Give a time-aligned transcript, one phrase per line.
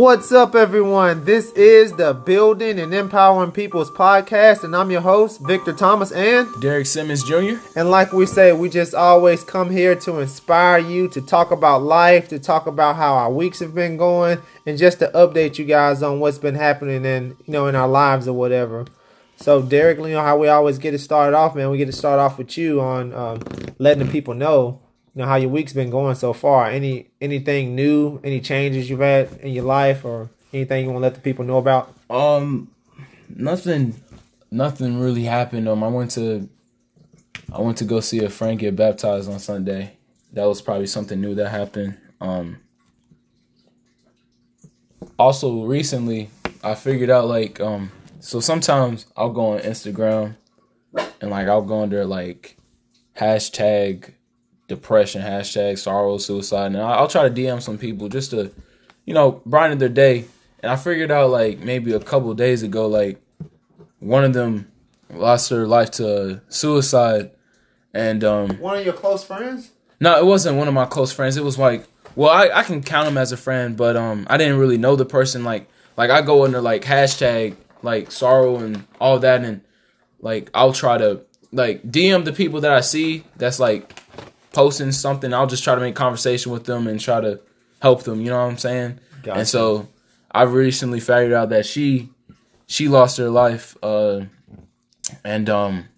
[0.00, 1.26] What's up, everyone?
[1.26, 6.48] This is the Building and Empowering People's podcast, and I'm your host, Victor Thomas, and
[6.62, 7.56] Derek Simmons Jr.
[7.76, 11.82] And like we say, we just always come here to inspire you, to talk about
[11.82, 15.66] life, to talk about how our weeks have been going, and just to update you
[15.66, 18.86] guys on what's been happening in you know in our lives or whatever.
[19.36, 21.68] So, Derek, you know how we always get it started off, man.
[21.68, 23.42] We get to start off with you on um,
[23.78, 24.80] letting the people know
[25.14, 26.66] you know how your week's been going so far.
[26.66, 31.02] Any anything new, any changes you've had in your life, or anything you want to
[31.02, 31.94] let the people know about?
[32.08, 32.70] Um,
[33.28, 34.00] nothing,
[34.50, 35.68] nothing really happened.
[35.68, 36.48] Um, I went to,
[37.52, 39.96] I went to go see a friend get baptized on Sunday.
[40.32, 41.98] That was probably something new that happened.
[42.20, 42.58] Um,
[45.18, 46.30] also recently,
[46.62, 50.36] I figured out like um, so sometimes I'll go on Instagram,
[51.20, 52.56] and like I'll go under like
[53.16, 54.12] hashtag
[54.70, 56.66] depression, hashtag sorrow, suicide.
[56.66, 58.52] And I'll try to DM some people just to,
[59.04, 60.24] you know, brighten their day.
[60.60, 63.20] And I figured out like maybe a couple days ago, like
[63.98, 64.70] one of them
[65.10, 67.32] lost their life to suicide.
[67.92, 69.72] And um one of your close friends?
[69.98, 71.36] No, it wasn't one of my close friends.
[71.36, 74.36] It was like, well, I, I can count him as a friend, but um I
[74.36, 75.42] didn't really know the person.
[75.42, 79.62] Like like I go under like hashtag like sorrow and all that, and
[80.20, 83.99] like I'll try to like DM the people that I see that's like
[84.52, 87.40] posting something, I'll just try to make conversation with them and try to
[87.80, 88.20] help them.
[88.20, 89.00] You know what I'm saying?
[89.22, 89.38] Gotcha.
[89.38, 89.88] And so
[90.30, 92.10] I recently figured out that she
[92.66, 94.22] she lost her life, uh,
[95.24, 95.88] and um,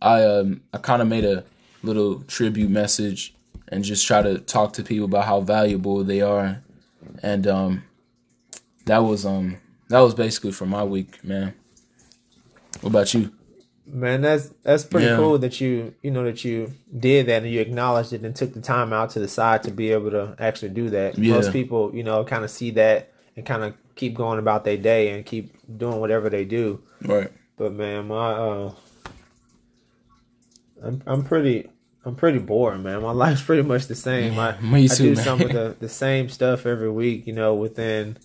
[0.00, 1.44] I um I kind of made a
[1.82, 3.34] little tribute message
[3.68, 6.62] and just try to talk to people about how valuable they are,
[7.22, 7.84] and um,
[8.86, 11.54] that was um that was basically for my week, man.
[12.80, 13.32] What about you?
[13.88, 15.16] Man, that's that's pretty yeah.
[15.16, 18.52] cool that you you know that you did that and you acknowledged it and took
[18.52, 21.16] the time out to the side to be able to actually do that.
[21.16, 21.34] Yeah.
[21.34, 24.76] Most people, you know, kind of see that and kind of keep going about their
[24.76, 26.82] day and keep doing whatever they do.
[27.02, 27.30] Right.
[27.56, 28.74] But man, my uh,
[30.82, 31.70] I'm I'm pretty
[32.04, 33.02] I'm pretty bored, man.
[33.02, 34.38] My life's pretty much the same.
[34.38, 35.24] I, Me too, I do man.
[35.24, 38.16] some of the the same stuff every week, you know, within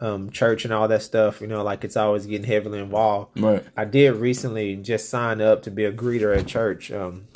[0.00, 3.40] um, church and all that stuff, you know, like it's always getting heavily involved.
[3.40, 3.64] Right.
[3.76, 6.90] I did recently just sign up to be a greeter at church.
[6.90, 7.26] Um,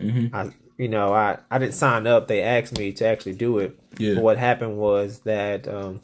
[0.00, 0.34] mm-hmm.
[0.34, 2.28] I, you know, I, I didn't sign up.
[2.28, 3.78] They asked me to actually do it.
[3.98, 4.14] Yeah.
[4.14, 6.00] But what happened was that um,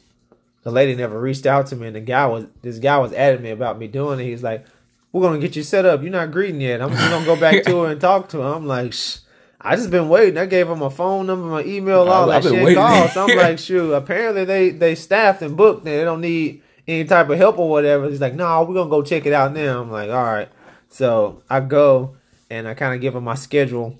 [0.63, 3.41] the lady never reached out to me, and the guy was this guy was at
[3.41, 4.23] me about me doing it.
[4.23, 4.65] He's like,
[5.11, 6.01] "We're gonna get you set up.
[6.01, 6.81] You're not greeting yet.
[6.81, 9.17] I'm gonna go back to her and talk to her." I'm like, Shh.
[9.65, 10.37] I just been waiting.
[10.37, 12.75] I gave him my phone number, my email, all that shit.
[12.75, 13.07] Call.
[13.07, 13.93] So I'm like, shoot.
[13.93, 15.79] Apparently they they staffed and booked.
[15.79, 18.07] And they don't need any type of help or whatever.
[18.07, 19.81] He's like, no, nah, we're gonna go check it out now.
[19.81, 20.49] I'm like, all right.
[20.89, 22.15] So I go
[22.49, 23.97] and I kind of give him my schedule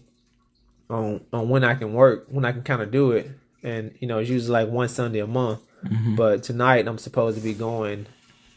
[0.88, 3.32] on on when I can work, when I can kind of do it.
[3.64, 5.62] And you know, it's usually like one Sunday a month.
[5.84, 6.16] Mm-hmm.
[6.16, 8.06] But tonight I'm supposed to be going,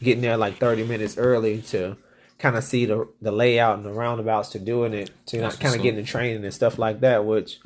[0.01, 1.97] getting there like 30 minutes early to
[2.39, 5.81] kind of see the the layout and the roundabouts to doing it to kind of
[5.83, 7.59] getting the training and stuff like that which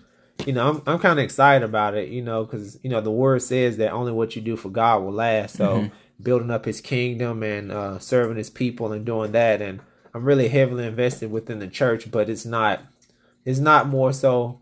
[0.46, 3.12] you know i'm, I'm kind of excited about it you know because you know the
[3.12, 6.24] word says that only what you do for god will last so mm-hmm.
[6.24, 9.80] building up his kingdom and uh, serving his people and doing that and
[10.16, 12.82] i'm really heavily invested within the church but it's not
[13.46, 14.60] it's not more so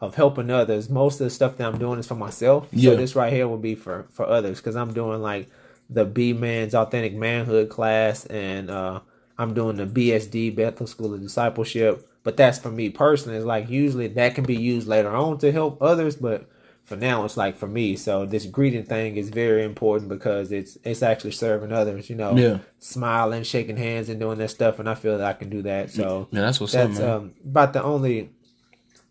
[0.00, 2.92] of helping others most of the stuff that i'm doing is for myself yeah.
[2.92, 5.50] so this right here will be for for others because i'm doing like
[5.90, 9.00] the b man's authentic manhood class and uh
[9.38, 13.36] I'm doing the BSD Bethel School of Discipleship, but that's for me personally.
[13.38, 16.48] It's like usually that can be used later on to help others, but
[16.84, 17.96] for now it's like for me.
[17.96, 22.10] So this greeting thing is very important because it's it's actually serving others.
[22.10, 25.34] You know, yeah, smiling, shaking hands, and doing that stuff, and I feel that I
[25.34, 25.90] can do that.
[25.90, 28.30] So yeah, that's what's that's up, um, about the only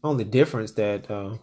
[0.03, 1.09] only difference that.
[1.09, 1.38] Uh,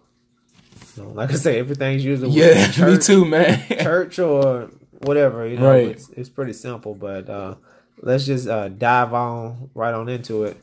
[0.96, 3.66] you know, like I say, everything's usually yeah, church, me too, man.
[3.80, 4.70] church or
[5.00, 5.88] whatever, you know, right.
[5.88, 6.94] it's, it's pretty simple.
[6.94, 7.54] But uh,
[8.00, 10.56] let's just uh, dive on right on into it.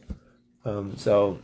[0.66, 1.40] Um, so,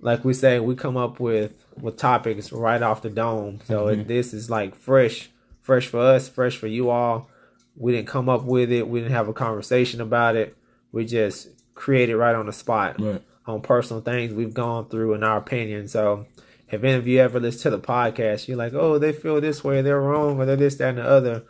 [0.00, 3.60] like we say, we come up with with topics right off the dome.
[3.66, 4.08] So mm-hmm.
[4.08, 7.28] this is like fresh, fresh for us, fresh for you all.
[7.76, 8.88] We didn't come up with it.
[8.88, 10.56] We didn't have a conversation about it.
[10.92, 13.22] We just created right on the spot right.
[13.46, 15.88] on personal things we've gone through in our opinion.
[15.88, 16.26] So
[16.70, 19.62] if any of you ever listen to the podcast, you're like, oh, they feel this
[19.62, 21.44] way, they're wrong, or they're this, that, and the other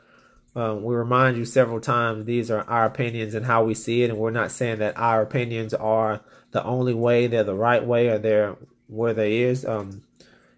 [0.57, 4.11] um, we remind you several times these are our opinions and how we see it,
[4.11, 6.23] and we're not saying that our opinions are
[6.53, 8.57] the only way, they're the right way, or they're
[8.87, 9.67] where they is.
[9.67, 10.03] Um,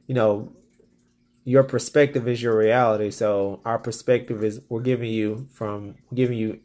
[0.07, 0.53] you know,
[1.45, 3.11] your perspective is your reality.
[3.11, 6.61] So our perspective is we're giving you from giving you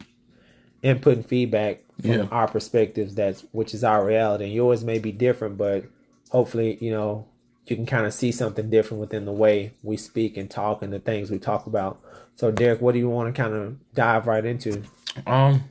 [0.82, 2.28] input and feedback from yeah.
[2.30, 3.14] our perspectives.
[3.14, 4.44] That's which is our reality.
[4.44, 5.86] And yours may be different, but
[6.30, 7.26] hopefully, you know,
[7.66, 10.92] you can kind of see something different within the way we speak and talk and
[10.92, 12.00] the things we talk about.
[12.36, 14.82] So, Derek, what do you want to kind of dive right into?
[15.26, 15.64] Um,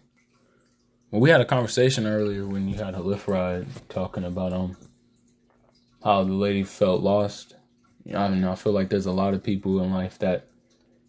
[1.12, 4.78] well, we had a conversation earlier when you had a Lyft ride talking about um
[6.04, 7.56] how the lady felt lost.
[8.14, 10.48] I mean, I feel like there's a lot of people in life that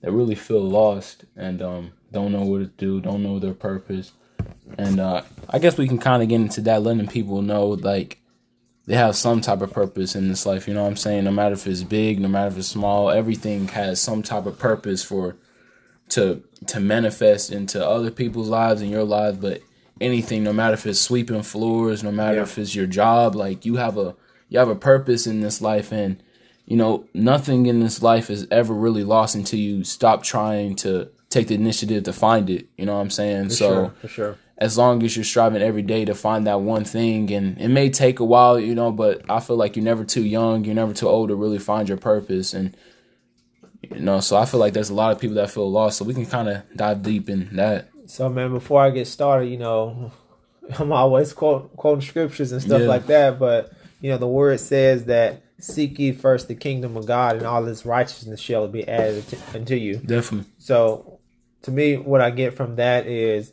[0.03, 4.13] that really feel lost and um don't know what to do, don't know their purpose,
[4.79, 8.21] and uh, I guess we can kind of get into that, letting people know like
[8.87, 10.69] they have some type of purpose in this life.
[10.69, 11.25] You know what I'm saying?
[11.25, 14.59] No matter if it's big, no matter if it's small, everything has some type of
[14.59, 15.37] purpose for
[16.15, 19.39] to to manifest into other people's lives and your lives.
[19.39, 19.63] But
[20.01, 22.43] anything, no matter if it's sweeping floors, no matter yeah.
[22.43, 24.15] if it's your job, like you have a
[24.49, 26.23] you have a purpose in this life, and
[26.67, 31.09] you know nothing in this life is ever really lost until you stop trying to
[31.29, 32.67] take the initiative to find it.
[32.77, 33.49] You know what I'm saying?
[33.49, 36.61] For so sure, for sure as long as you're striving every day to find that
[36.61, 39.85] one thing and it may take a while you know but i feel like you're
[39.85, 42.77] never too young you're never too old to really find your purpose and
[43.93, 46.05] you know so i feel like there's a lot of people that feel lost so
[46.05, 49.59] we can kind of dive deep in that so man before i get started you
[49.59, 50.11] know
[50.79, 52.87] i'm always quote, quoting scriptures and stuff yeah.
[52.87, 57.07] like that but you know the word says that seek ye first the kingdom of
[57.07, 61.19] god and all his righteousness shall be added unto you definitely so
[61.63, 63.53] to me what i get from that is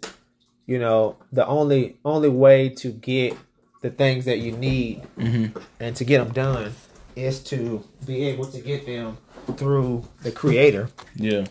[0.66, 3.38] you know the only only way to get
[3.81, 5.57] the things that you need mm-hmm.
[5.80, 6.74] and to get them done
[7.16, 9.18] is to be able to get them
[9.53, 11.45] through the creator yeah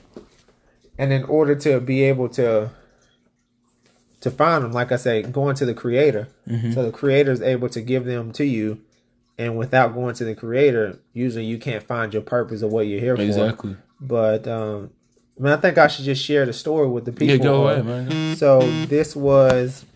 [0.98, 2.70] and in order to be able to
[4.20, 6.72] to find them like i say going to the creator mm-hmm.
[6.72, 8.80] so the creator is able to give them to you
[9.38, 13.00] and without going to the creator usually you can't find your purpose of what you're
[13.00, 13.30] here exactly.
[13.32, 14.90] for exactly but um
[15.40, 17.36] I mean, I think I should just share the story with the people.
[17.36, 18.36] Yeah, go ahead, man.
[18.36, 19.86] So this was,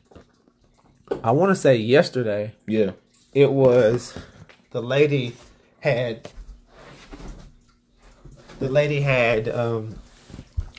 [1.23, 2.55] I want to say yesterday.
[2.67, 2.93] Yeah.
[3.35, 4.17] It was,
[4.71, 5.37] the lady
[5.81, 6.31] had,
[8.59, 9.97] the lady had um,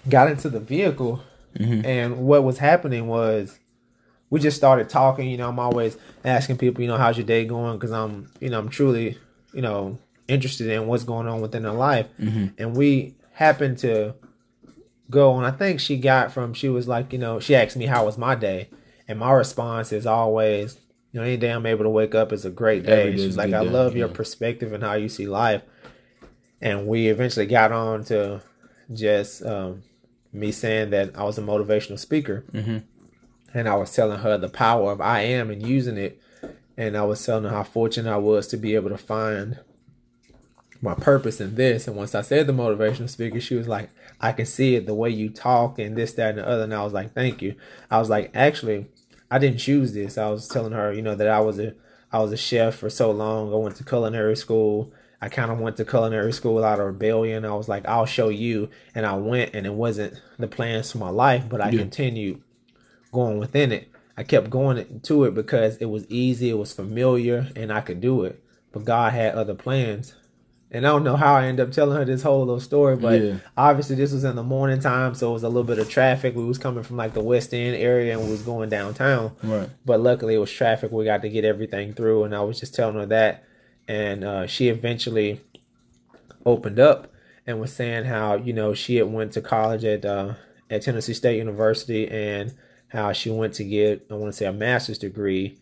[0.10, 1.22] got into the vehicle,
[1.57, 1.86] mm-hmm.
[1.86, 3.60] and what was happening was,
[4.30, 5.30] we just started talking.
[5.30, 7.77] You know, I'm always asking people, you know, how's your day going?
[7.77, 9.18] Because I'm, you know, I'm truly,
[9.54, 12.48] you know, interested in what's going on within their life, mm-hmm.
[12.57, 14.16] and we happened to
[15.10, 17.86] go and I think she got from she was like, you know, she asked me
[17.86, 18.69] how was my day.
[19.07, 20.80] And my response is always,
[21.12, 23.16] you know, any day I'm able to wake up is a great day.
[23.16, 24.00] She's like, I day, love yeah.
[24.00, 25.62] your perspective and how you see life.
[26.62, 28.42] And we eventually got on to
[28.94, 29.84] just um,
[30.31, 32.46] me saying that I was a motivational speaker.
[32.52, 32.78] Mm-hmm.
[33.54, 36.22] And I was telling her the power of I am and using it.
[36.78, 39.60] And I was telling her how fortunate I was to be able to find
[40.81, 41.88] my purpose in this.
[41.88, 44.94] And once I said the motivational speaker, she was like, I can see it the
[44.94, 46.63] way you talk and this, that, and the other.
[46.63, 47.56] And I was like, thank you.
[47.90, 48.88] I was like, actually,
[49.31, 50.18] I didn't choose this.
[50.18, 51.74] I was telling her, you know, that I was a
[52.12, 53.51] I was a chef for so long.
[53.51, 54.94] I went to culinary school.
[55.25, 57.45] I kind of went to culinary school out of rebellion.
[57.45, 58.69] I was like, I'll show you.
[58.94, 61.80] And I went, and it wasn't the plans for my life, but I yeah.
[61.80, 62.42] continued
[63.12, 63.89] going within it.
[64.16, 68.00] I kept going into it because it was easy, it was familiar, and I could
[68.00, 68.42] do it.
[68.72, 70.13] But God had other plans
[70.75, 73.22] and I don't know how I ended up telling her this whole little story, but
[73.22, 73.38] yeah.
[73.56, 76.36] obviously this was in the morning time, so it was a little bit of traffic.
[76.36, 79.33] We was coming from like the West End area and we was going downtown.
[79.42, 79.69] Right.
[79.86, 80.91] But luckily it was traffic.
[80.91, 83.46] We got to get everything through, and I was just telling her that,
[83.88, 85.42] and uh, she eventually
[86.46, 87.12] opened up
[87.48, 90.34] and was saying how you know she had went to college at uh,
[90.70, 92.54] at Tennessee State University and
[92.89, 95.58] how she went to get I want to say a master's degree.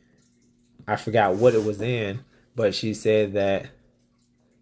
[0.87, 2.23] I forgot what it was in,
[2.55, 3.67] but she said that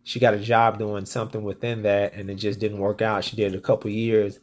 [0.04, 3.24] she got a job doing something within that and it just didn't work out.
[3.24, 4.40] She did a couple years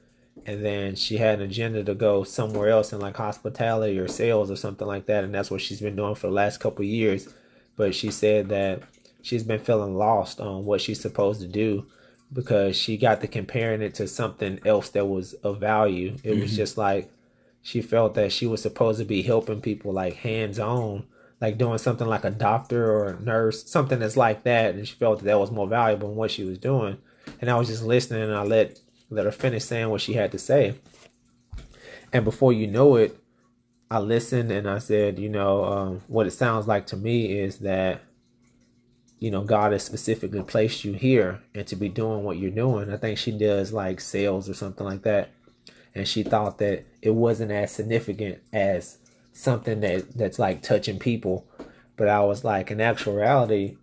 [0.47, 4.51] and then she had an agenda to go somewhere else in like hospitality or sales
[4.51, 7.33] or something like that and that's what she's been doing for the last couple years.
[7.77, 8.83] But she said that
[9.23, 11.87] she's been feeling lost on what she's supposed to do
[12.33, 16.15] because she got to comparing it to something else that was of value.
[16.23, 16.41] It mm-hmm.
[16.43, 17.11] was just like
[17.63, 21.05] she felt that she was supposed to be helping people like hands on
[21.41, 24.95] like doing something like a doctor or a nurse, something that's like that, and she
[24.95, 26.99] felt that, that was more valuable than what she was doing.
[27.41, 30.33] And I was just listening, and I let let her finish saying what she had
[30.33, 30.75] to say.
[32.13, 33.19] And before you know it,
[33.91, 37.59] I listened and I said, you know, um, what it sounds like to me is
[37.59, 38.03] that,
[39.19, 42.93] you know, God has specifically placed you here and to be doing what you're doing.
[42.93, 45.31] I think she does like sales or something like that.
[45.95, 48.99] And she thought that it wasn't as significant as
[49.33, 51.47] something that that's like touching people.
[51.97, 53.77] But I was like, in actuality,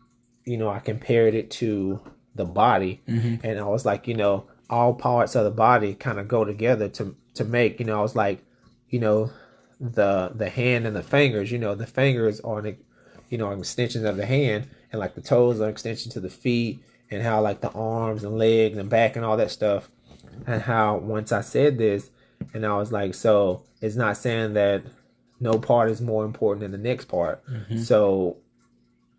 [0.45, 1.99] you know, I compared it to
[2.33, 3.45] the body, mm-hmm.
[3.45, 6.87] and I was like, you know, all parts of the body kind of go together
[6.89, 7.79] to to make.
[7.79, 8.43] You know, I was like,
[8.89, 9.31] you know,
[9.81, 11.51] the the hand and the fingers.
[11.51, 12.77] You know, the fingers are an
[13.29, 16.81] you know extensions of the hand and like the toes are extension to the feet
[17.11, 19.89] and how like the arms and legs and back and all that stuff
[20.47, 22.09] and how once I said this
[22.53, 24.83] and I was like so it's not saying that
[25.41, 27.45] no part is more important than the next part.
[27.45, 27.79] Mm-hmm.
[27.79, 28.37] So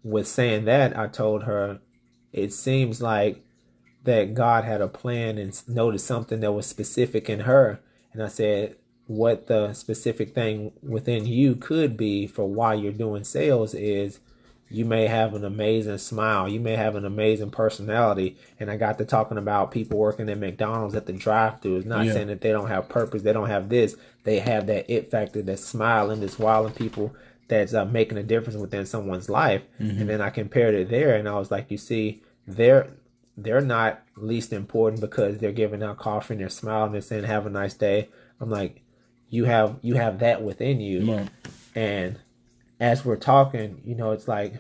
[0.03, 1.81] with saying that I told her
[2.33, 3.45] it seems like
[4.05, 7.81] that God had a plan and noticed something that was specific in her
[8.15, 8.77] and I said
[9.09, 14.21] what the specific thing within you could be for why you're doing sales is
[14.69, 18.99] you may have an amazing smile you may have an amazing personality and i got
[18.99, 22.13] to talking about people working at mcdonald's at the drive-through it's not yeah.
[22.13, 23.97] saying that they don't have purpose they don't have this.
[24.25, 27.15] They have that it factor that smiling that's wilding people
[27.47, 29.63] that's uh, making a difference within someone's life.
[29.81, 30.01] Mm-hmm.
[30.01, 32.89] and then i compared it there and i was like you see they're
[33.37, 37.47] they're not least important because they're giving out coffee and they're smiling and saying have
[37.47, 38.09] a nice day.
[38.41, 38.83] I'm like
[39.29, 41.01] you have you have that within you.
[41.75, 42.19] And
[42.81, 44.55] as we're talking you know it's like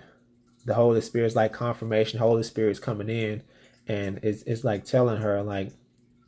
[0.65, 3.43] the holy spirit's like confirmation holy spirit's coming in
[3.89, 5.71] and it's, it's like telling her like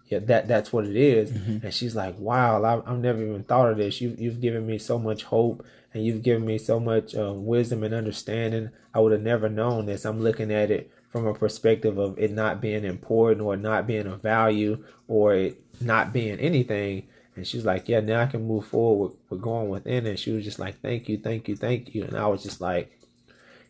[0.07, 1.31] yeah that that's what it is.
[1.31, 1.67] Mm-hmm.
[1.67, 4.79] and she's like wow I've, I've, never even thought of this you, you've given me
[4.79, 5.65] so much hope
[5.95, 9.87] and you've given me so much uh, wisdom and understanding i would have never known
[9.87, 13.87] this i'm looking at it from a perspective of it not being important or not
[13.87, 17.07] being of value or it not being anything
[17.39, 20.07] and she's like, yeah, now I can move forward with, with going within.
[20.07, 22.05] And she was just like, thank you, thank you, thank you.
[22.05, 22.93] And I was just like,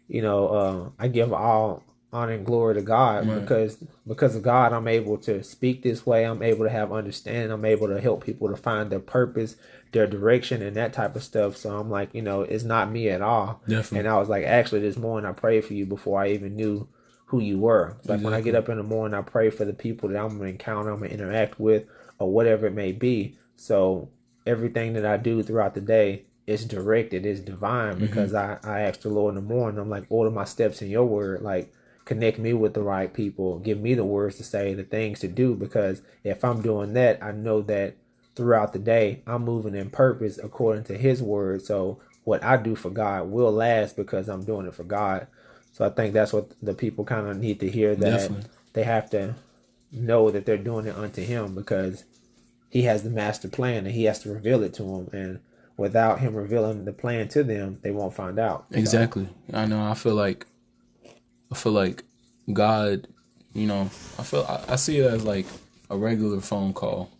[0.09, 3.41] you know, uh, I give all honor and glory to God right.
[3.41, 6.25] because because of God, I'm able to speak this way.
[6.25, 7.51] I'm able to have understanding.
[7.51, 9.57] I'm able to help people to find their purpose,
[9.93, 11.57] their direction, and that type of stuff.
[11.57, 13.61] So I'm like, you know, it's not me at all.
[13.69, 13.99] Definitely.
[14.01, 16.89] And I was like, actually, this morning I prayed for you before I even knew
[17.27, 17.89] who you were.
[17.89, 18.25] Like exactly.
[18.25, 20.51] when I get up in the morning, I pray for the people that I'm gonna
[20.51, 21.85] encounter, I'm gonna interact with,
[22.19, 23.37] or whatever it may be.
[23.59, 24.09] So
[24.47, 28.07] everything that I do throughout the day is directed, is divine mm-hmm.
[28.07, 28.67] because mm-hmm.
[28.67, 31.05] I, I ask the Lord in the morning, I'm like, order my steps in your
[31.05, 31.73] word, like
[32.05, 35.29] connect me with the right people, give me the words to say, the things to
[35.29, 37.97] do, because if I'm doing that, I know that
[38.37, 41.61] throughout the day I'm moving in purpose according to his word.
[41.61, 45.27] So what I do for God will last because I'm doing it for God.
[45.73, 48.50] So I think that's what the people kind of need to hear that Definitely.
[48.73, 49.35] they have to
[49.91, 52.05] know that they're doing it unto him because
[52.69, 55.09] he has the master plan and he has to reveal it to them.
[55.13, 55.41] And
[55.77, 58.67] without him revealing the plan to them they won't find out.
[58.71, 59.29] Exactly.
[59.51, 59.59] So.
[59.59, 59.83] i know.
[59.83, 60.47] I feel like
[61.51, 62.03] i feel like
[62.53, 63.09] god
[63.55, 63.83] you know
[64.19, 65.47] i feel I, I see it as like
[65.89, 67.11] a regular phone call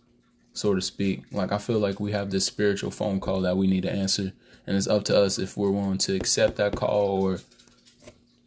[0.53, 1.23] so to speak.
[1.31, 4.33] Like i feel like we have this spiritual phone call that we need to answer.
[4.67, 7.39] And it's up to us if we're willing to accept that call or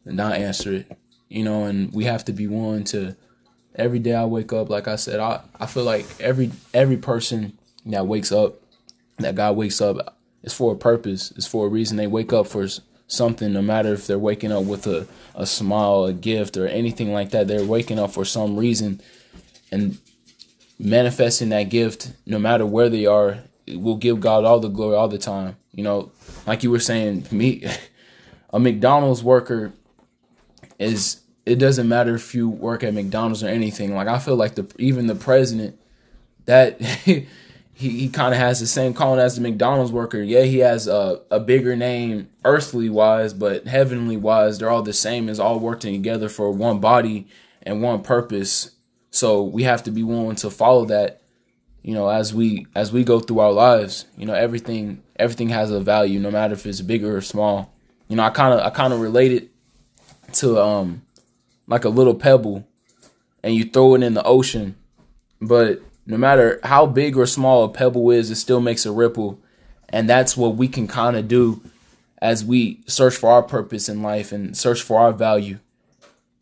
[0.05, 0.99] not answer it
[1.33, 3.17] you know and we have to be willing to
[3.75, 7.59] every day I wake up, like I said, I, I feel like every every person
[7.87, 8.55] that wakes up,
[9.19, 11.33] that God wakes up, is for a purpose.
[11.37, 11.97] It's for a reason.
[11.97, 12.67] They wake up for
[13.07, 17.13] something, no matter if they're waking up with a, a smile, a gift, or anything
[17.13, 17.49] like that.
[17.49, 19.01] They're waking up for some reason.
[19.71, 19.99] And
[20.79, 23.39] manifesting that gift, no matter where they are,
[23.69, 25.57] will give God all the glory all the time.
[25.73, 26.13] You know,
[26.47, 27.65] like you were saying, me,
[28.53, 29.73] a McDonald's worker
[30.79, 33.95] is it doesn't matter if you work at McDonald's or anything.
[33.95, 35.79] Like I feel like the even the president
[36.47, 36.81] that
[37.75, 40.21] he he kind of has the same calling as the McDonald's worker.
[40.21, 44.93] Yeah, he has a, a bigger name earthly wise, but heavenly wise, they're all the
[44.93, 47.27] same as all working together for one body
[47.63, 48.73] and one purpose.
[49.11, 51.23] So we have to be willing to follow that,
[51.83, 54.07] you know, as we as we go through our lives.
[54.17, 57.73] You know, everything everything has a value, no matter if it's bigger or small.
[58.09, 59.49] You know, I kind of I kind of relate it
[60.35, 61.03] to um
[61.67, 62.67] like a little pebble
[63.43, 64.77] and you throw it in the ocean.
[65.41, 69.41] But no matter how big or small a pebble is, it still makes a ripple.
[69.89, 71.63] And that's what we can kind of do
[72.21, 75.59] as we search for our purpose in life and search for our value.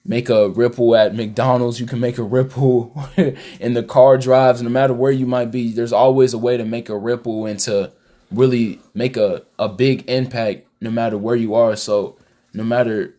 [0.05, 1.81] Make a ripple at McDonald's.
[1.81, 3.09] You can make a ripple
[3.61, 4.62] in the car drives.
[4.62, 7.59] No matter where you might be, there's always a way to make a ripple and
[7.61, 7.93] to
[8.31, 11.77] really make a, a big impact no matter where you are.
[11.77, 12.17] So
[12.55, 13.15] no matter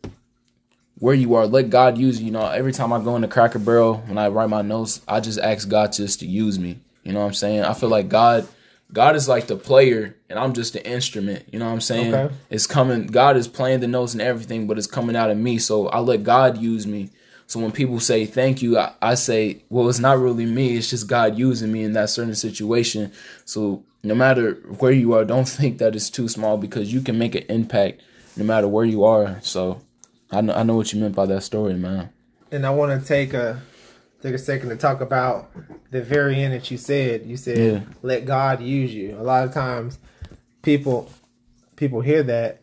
[1.01, 1.47] where you are.
[1.47, 2.27] Let God use you.
[2.27, 5.19] You know, every time I go into Cracker Barrel when I write my notes, I
[5.19, 6.79] just ask God just to use me.
[7.03, 7.63] You know what I'm saying?
[7.63, 8.47] I feel like God
[8.93, 11.45] God is like the player and I'm just the instrument.
[11.51, 12.13] You know what I'm saying?
[12.13, 12.33] Okay.
[12.51, 15.57] It's coming God is playing the notes and everything, but it's coming out of me.
[15.57, 17.09] So I let God use me.
[17.47, 20.77] So when people say thank you, I, I say, well, it's not really me.
[20.77, 23.11] It's just God using me in that certain situation.
[23.45, 27.17] So no matter where you are, don't think that it's too small because you can
[27.17, 28.03] make an impact
[28.37, 29.39] no matter where you are.
[29.41, 29.81] So
[30.31, 32.09] I know, I know what you meant by that story, man.
[32.51, 33.61] And I want to take a
[34.21, 35.51] take a second to talk about
[35.91, 37.25] the very end that you said.
[37.25, 37.81] You said, yeah.
[38.01, 39.99] "Let God use you." A lot of times,
[40.61, 41.09] people
[41.75, 42.61] people hear that,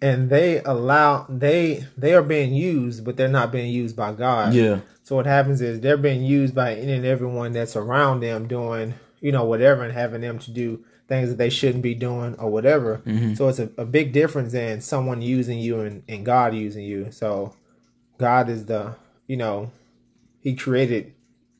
[0.00, 4.54] and they allow they they are being used, but they're not being used by God.
[4.54, 4.80] Yeah.
[5.02, 8.94] So what happens is they're being used by any and everyone that's around them doing
[9.20, 12.50] you know whatever and having them to do things that they shouldn't be doing or
[12.50, 12.98] whatever.
[13.04, 13.34] Mm-hmm.
[13.34, 17.10] So it's a, a, big difference in someone using you and, and God using you.
[17.10, 17.54] So
[18.18, 18.94] God is the
[19.26, 19.70] you know
[20.40, 21.14] He created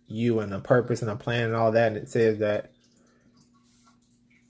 [0.06, 2.70] you and a purpose and a plan and all that, and it says that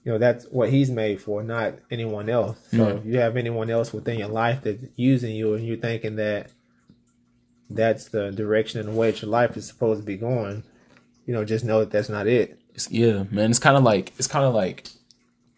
[0.05, 2.59] you know that's what he's made for, not anyone else.
[2.71, 2.99] So mm.
[2.99, 6.51] if you have anyone else within your life that's using you, and you're thinking that
[7.71, 10.65] that's the direction in which your life is supposed to be going,
[11.27, 12.59] you know, just know that that's not it.
[12.79, 13.51] It's, yeah, man.
[13.51, 14.89] It's kind of like it's kind of like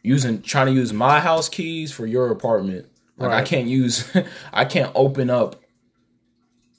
[0.02, 2.86] using trying to use my house keys for your apartment.
[3.18, 3.42] Like right.
[3.42, 4.10] I can't use,
[4.52, 5.60] I can't open up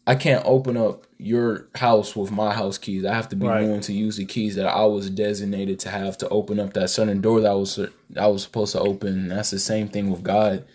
[0.08, 3.06] I can't open up your house with my house keys.
[3.06, 3.62] I have to be right.
[3.62, 6.90] willing to use the keys that I was designated to have to open up that
[6.90, 7.80] certain door that I was
[8.18, 9.10] I was supposed to open.
[9.10, 10.66] And that's the same thing with God.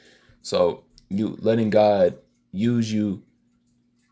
[0.42, 2.16] So you letting God
[2.52, 3.23] use you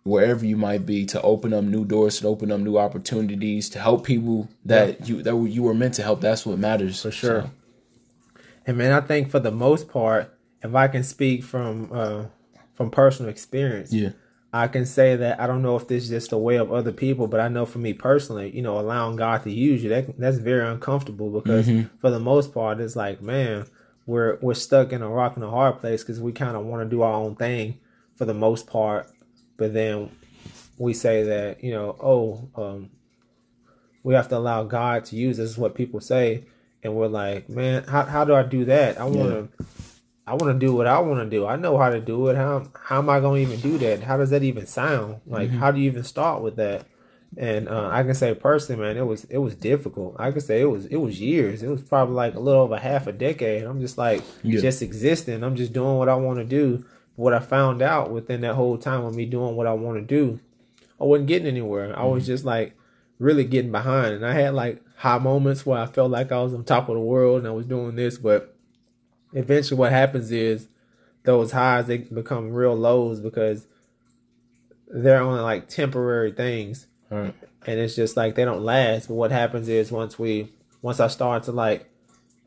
[0.04, 3.78] wherever you might be to open up new doors, to open up new opportunities, to
[3.78, 5.06] help people that yeah.
[5.06, 6.20] you that you were meant to help.
[6.20, 7.42] That's what matters for sure.
[7.42, 7.50] So.
[8.66, 10.32] And man, I think for the most part,
[10.62, 12.24] if I can speak from uh,
[12.74, 14.10] from personal experience, yeah
[14.54, 16.92] I can say that I don't know if this is just a way of other
[16.92, 20.16] people, but I know for me personally, you know, allowing God to use you, that
[20.16, 21.88] that's very uncomfortable because mm-hmm.
[21.98, 23.66] for the most part, it's like, man,
[24.06, 26.88] we're we're stuck in a rock and a hard place because we kind of want
[26.88, 27.80] to do our own thing
[28.14, 29.10] for the most part,
[29.56, 30.10] but then
[30.78, 32.90] we say that you know, oh, um,
[34.02, 35.36] we have to allow God to use.
[35.36, 36.44] This is what people say,
[36.82, 39.00] and we're like, man, how how do I do that?
[39.00, 39.48] I want to.
[39.60, 39.66] Yeah
[40.26, 41.46] I want to do what I want to do.
[41.46, 42.36] I know how to do it.
[42.36, 44.02] How how am I going to even do that?
[44.02, 45.20] How does that even sound?
[45.26, 45.58] Like mm-hmm.
[45.58, 46.86] how do you even start with that?
[47.36, 50.16] And uh, I can say personally, man, it was it was difficult.
[50.18, 51.62] I can say it was it was years.
[51.62, 53.64] It was probably like a little over half a decade.
[53.64, 54.60] I'm just like yeah.
[54.60, 55.42] just existing.
[55.42, 56.84] I'm just doing what I want to do.
[57.16, 60.02] What I found out within that whole time of me doing what I want to
[60.02, 60.40] do,
[61.00, 61.96] I wasn't getting anywhere.
[61.96, 62.10] I mm-hmm.
[62.10, 62.74] was just like
[63.18, 64.14] really getting behind.
[64.14, 66.94] And I had like high moments where I felt like I was on top of
[66.94, 68.54] the world and I was doing this, but
[69.34, 70.68] eventually what happens is
[71.24, 73.66] those highs they become real lows because
[74.88, 77.34] they're only like temporary things right.
[77.66, 81.08] and it's just like they don't last but what happens is once we once i
[81.08, 81.90] start to like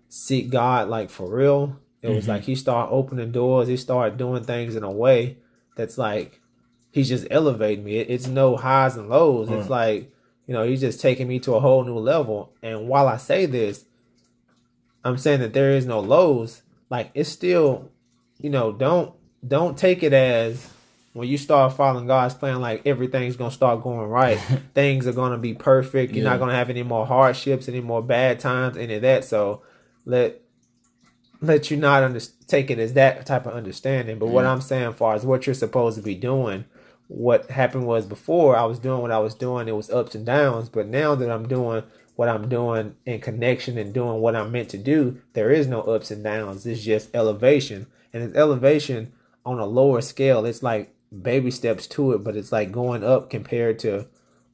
[0.09, 2.31] seek god like for real it was mm-hmm.
[2.31, 5.37] like he started opening doors he started doing things in a way
[5.75, 6.39] that's like
[6.91, 10.11] he's just elevating me it, it's no highs and lows it's like
[10.45, 13.45] you know he's just taking me to a whole new level and while i say
[13.45, 13.85] this
[15.03, 17.91] i'm saying that there is no lows like it's still,
[18.39, 19.13] you know, don't
[19.45, 20.69] don't take it as
[21.13, 24.37] when you start following God's plan, like everything's gonna start going right.
[24.73, 26.13] Things are gonna be perfect.
[26.13, 26.31] You're yeah.
[26.31, 29.25] not gonna have any more hardships, any more bad times, any of that.
[29.25, 29.63] So
[30.05, 30.41] let
[31.41, 34.19] let you not under, take it as that type of understanding.
[34.19, 36.65] But what I'm saying, far as what you're supposed to be doing,
[37.07, 40.25] what happened was before I was doing what I was doing, it was ups and
[40.25, 40.69] downs.
[40.69, 41.83] But now that I'm doing
[42.15, 45.81] what I'm doing in connection and doing what I'm meant to do, there is no
[45.81, 46.65] ups and downs.
[46.65, 47.87] It's just elevation.
[48.13, 49.13] And it's elevation
[49.45, 50.45] on a lower scale.
[50.45, 54.07] It's like baby steps to it, but it's like going up compared to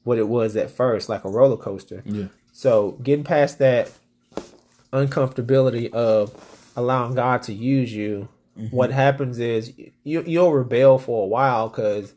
[0.04, 2.04] what it was at first, like a roller coaster.
[2.06, 2.28] Yeah.
[2.52, 3.92] So getting past that
[4.92, 6.32] uncomfortability of
[6.76, 8.76] allowing God to use you, mm-hmm.
[8.76, 12.14] what happens is you you'll rebel for a while because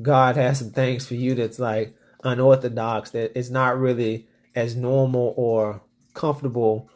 [0.00, 5.34] God has some things for you that's like unorthodox that it's not really as normal
[5.36, 5.82] or
[6.14, 6.88] comfortable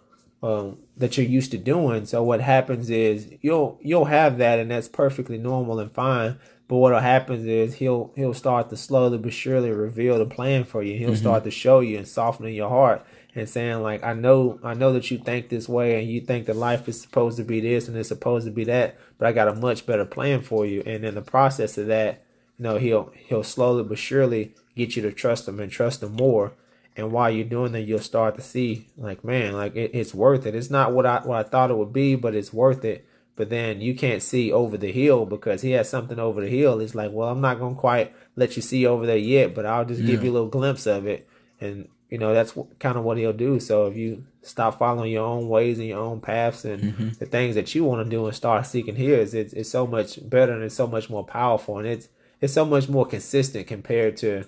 [0.42, 2.06] um, that you're used to doing.
[2.06, 6.38] So what happens is you'll you'll have that, and that's perfectly normal and fine.
[6.68, 10.82] But what happens is he'll he'll start to slowly but surely reveal the plan for
[10.82, 10.98] you.
[10.98, 11.16] He'll mm-hmm.
[11.16, 13.04] start to show you and soften your heart
[13.38, 16.46] and saying like, I know I know that you think this way and you think
[16.46, 19.32] that life is supposed to be this and it's supposed to be that, but I
[19.32, 20.82] got a much better plan for you.
[20.84, 22.24] And in the process of that,
[22.58, 26.12] you know, he'll he'll slowly but surely get you to trust him and trust him
[26.12, 26.52] more.
[26.96, 30.46] And while you're doing that you'll start to see like man like it, it's worth
[30.46, 30.54] it.
[30.54, 33.06] It's not what i what i thought it would be but it's worth it.
[33.36, 36.80] But then you can't see over the hill because he has something over the hill.
[36.80, 39.84] It's like well i'm not gonna quite let you see over there yet but i'll
[39.84, 40.08] just yeah.
[40.08, 41.28] give you a little glimpse of it.
[41.60, 45.26] And you know that's kind of what he'll do so if you stop following your
[45.26, 47.08] own ways and your own paths and mm-hmm.
[47.18, 50.18] the things that you want to do and start seeking his it's, it's so much
[50.28, 52.08] better and it's so much more powerful and it's
[52.40, 54.44] it's so much more consistent compared to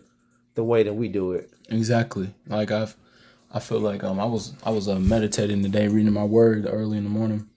[0.55, 1.51] the way that we do it.
[1.69, 2.33] Exactly.
[2.47, 2.97] Like I've,
[3.53, 6.99] I feel like um I was I was uh, meditating today, reading my word early
[6.99, 7.49] in the morning,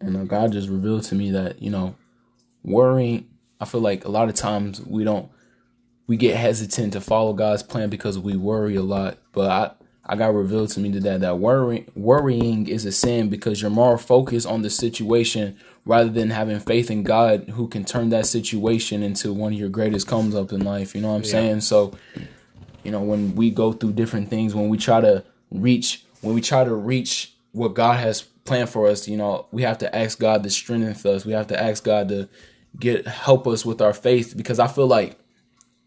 [0.00, 1.94] and uh, God just revealed to me that you know,
[2.64, 3.28] worrying.
[3.60, 5.30] I feel like a lot of times we don't
[6.08, 9.18] we get hesitant to follow God's plan because we worry a lot.
[9.32, 9.70] But I
[10.10, 13.98] I got revealed to me that that worrying worrying is a sin because you're more
[13.98, 19.02] focused on the situation rather than having faith in God who can turn that situation
[19.02, 20.94] into one of your greatest comes up in life.
[20.94, 21.30] You know what I'm yeah.
[21.30, 21.60] saying?
[21.60, 21.92] So,
[22.82, 26.40] you know, when we go through different things, when we try to reach, when we
[26.40, 30.18] try to reach what God has planned for us, you know, we have to ask
[30.18, 31.26] God to strengthen us.
[31.26, 32.30] We have to ask God to
[32.78, 35.18] get help us with our faith because I feel like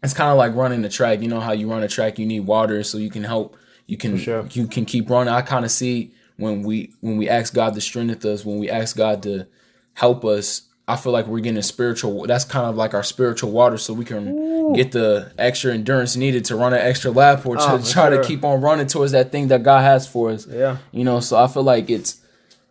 [0.02, 1.20] it's kind of like running the track.
[1.20, 3.56] You know how you run a track, you need water so you can help.
[3.86, 4.46] You can sure.
[4.52, 5.32] you can keep running.
[5.32, 8.70] I kind of see when we when we ask God to strengthen us, when we
[8.70, 9.46] ask God to
[9.94, 10.62] help us.
[10.88, 12.26] I feel like we're getting a spiritual.
[12.26, 14.74] That's kind of like our spiritual water, so we can Ooh.
[14.74, 18.10] get the extra endurance needed to run an extra lap or to oh, try sure.
[18.10, 20.46] to keep on running towards that thing that God has for us.
[20.46, 21.20] Yeah, you know.
[21.20, 22.20] So I feel like it's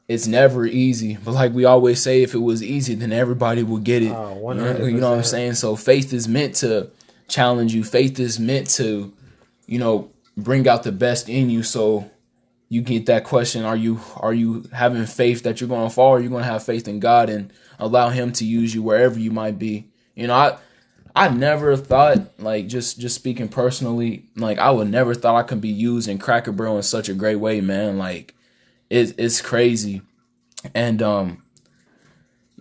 [0.10, 1.17] it's never easy.
[1.24, 4.12] But like we always say, if it was easy, then everybody would get it.
[4.12, 5.54] Oh, you, know, you know what I'm saying?
[5.54, 6.91] So faith is meant to
[7.32, 7.84] challenge you.
[7.84, 9.13] Faith is meant to,
[9.65, 11.63] you know, bring out the best in you.
[11.63, 12.10] So
[12.70, 16.12] you get that question: Are you are you having faith that you're going to fall?
[16.12, 18.84] Or are you going to have faith in God and allow Him to use you
[18.84, 19.88] wherever you might be?
[20.15, 20.58] You know, I
[21.15, 25.62] I never thought like just just speaking personally, like I would never thought I could
[25.62, 27.98] be used in Cracker Barrel in such a great way, man.
[27.98, 28.36] Like
[28.89, 30.02] it's it's crazy,
[30.74, 31.40] and um,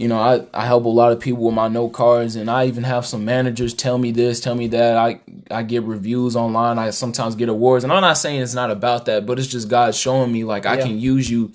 [0.01, 2.65] you know, I, I help a lot of people with my note cards, and I
[2.69, 4.97] even have some managers tell me this, tell me that.
[4.97, 6.79] I I get reviews online.
[6.79, 9.69] I sometimes get awards, and I'm not saying it's not about that, but it's just
[9.69, 11.53] God showing me like I can use you,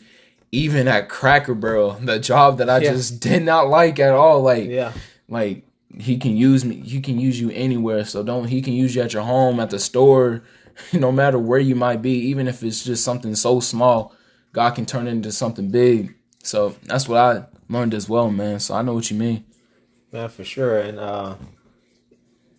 [0.52, 2.92] even at Cracker Barrel, the job that I yeah.
[2.92, 4.44] just did not like at all.
[4.44, 4.94] Like yeah,
[5.28, 5.64] like
[5.98, 6.76] He can use me.
[6.82, 8.06] He can use you anywhere.
[8.06, 8.48] So don't.
[8.48, 10.44] He can use you at your home, at the store,
[10.94, 14.14] no matter where you might be, even if it's just something so small.
[14.54, 16.14] God can turn it into something big.
[16.44, 18.60] So that's what I learned as well, man.
[18.60, 19.46] So I know what you mean.
[20.12, 20.80] Man, for sure.
[20.80, 21.36] And uh,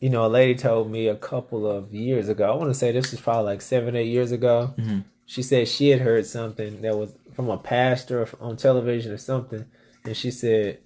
[0.00, 2.50] you know, a lady told me a couple of years ago.
[2.50, 4.74] I want to say this was probably like seven, eight years ago.
[4.76, 5.00] Mm-hmm.
[5.24, 9.64] She said she had heard something that was from a pastor on television or something,
[10.04, 10.78] and she said,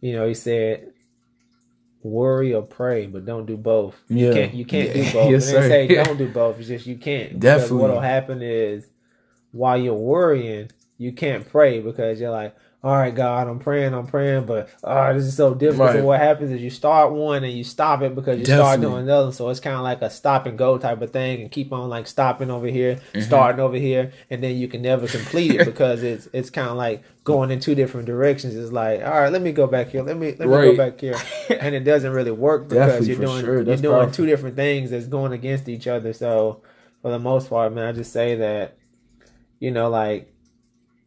[0.00, 0.92] you know, he said,
[2.02, 3.96] worry or pray, but don't do both.
[4.08, 4.26] Yeah.
[4.26, 4.54] You can't.
[4.54, 5.04] You can't yeah.
[5.04, 5.30] do both.
[5.30, 6.58] yes, and they say don't do both.
[6.58, 7.38] It's just you can't.
[7.40, 7.78] Definitely.
[7.78, 8.88] What'll happen is
[9.52, 14.06] while you're worrying, you can't pray because you're like, all right, God, I'm praying, I'm
[14.06, 15.88] praying, but oh, this is so difficult.
[15.88, 15.96] Right.
[15.96, 18.66] So what happens is you start one and you stop it because you Definitely.
[18.66, 19.32] start doing another.
[19.32, 21.88] So it's kind of like a stop and go type of thing, and keep on
[21.88, 23.20] like stopping over here, mm-hmm.
[23.22, 26.76] starting over here, and then you can never complete it because it's it's kind of
[26.76, 28.54] like going in two different directions.
[28.54, 30.64] It's like, all right, let me go back here, let me let me right.
[30.64, 31.16] go back here,
[31.50, 33.54] and it doesn't really work because Definitely, you're doing sure.
[33.62, 34.12] you're doing powerful.
[34.12, 36.12] two different things that's going against each other.
[36.12, 36.62] So
[37.02, 38.78] for the most part, man, I just say that,
[39.58, 40.32] you know, like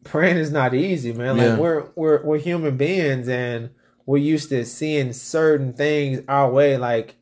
[0.03, 1.37] praying is not easy, man.
[1.37, 1.57] Like yeah.
[1.57, 3.69] we're we're we're human beings and
[4.05, 7.15] we're used to seeing certain things our way, like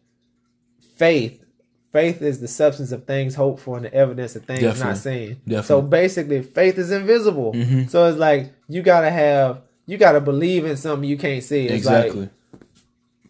[0.96, 1.44] faith.
[1.92, 4.88] Faith is the substance of things hoped for and the evidence of things Definitely.
[4.88, 5.30] not seen.
[5.48, 5.64] Definitely.
[5.64, 7.54] So basically, faith is invisible.
[7.54, 7.88] Mm-hmm.
[7.88, 11.66] So it's like you gotta have, you gotta believe in something you can't see.
[11.66, 12.22] It's exactly.
[12.22, 12.30] Like,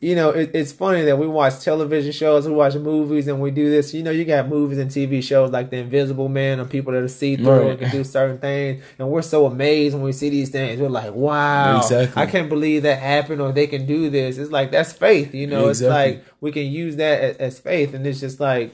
[0.01, 3.51] you know, it, it's funny that we watch television shows, we watch movies, and we
[3.51, 3.93] do this.
[3.93, 7.03] You know, you got movies and TV shows like The Invisible Man, and people that
[7.03, 7.69] are see through right.
[7.71, 10.79] and can do certain things, and we're so amazed when we see these things.
[10.79, 12.21] We're like, "Wow, exactly.
[12.21, 15.33] I can't believe that happened, or they can do this." It's like that's faith.
[15.33, 16.13] You know, exactly.
[16.13, 18.73] it's like we can use that as, as faith, and it's just like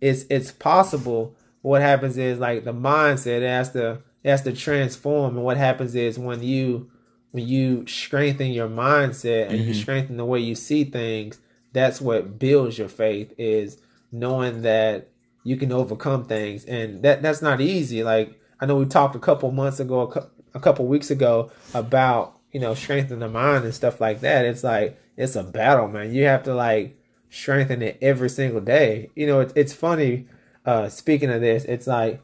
[0.00, 1.34] it's it's possible.
[1.62, 6.20] What happens is like the mindset has to has to transform, and what happens is
[6.20, 6.88] when you
[7.36, 9.68] when you strengthen your mindset and mm-hmm.
[9.68, 11.38] you strengthen the way you see things,
[11.74, 13.76] that's what builds your faith is
[14.10, 15.10] knowing that
[15.44, 16.64] you can overcome things.
[16.64, 18.02] And that that's not easy.
[18.02, 22.58] Like I know we talked a couple months ago, a couple weeks ago about, you
[22.58, 24.46] know, strengthening the mind and stuff like that.
[24.46, 26.14] It's like it's a battle, man.
[26.14, 29.10] You have to like strengthen it every single day.
[29.14, 30.26] You know, it's it's funny
[30.64, 32.22] uh speaking of this, it's like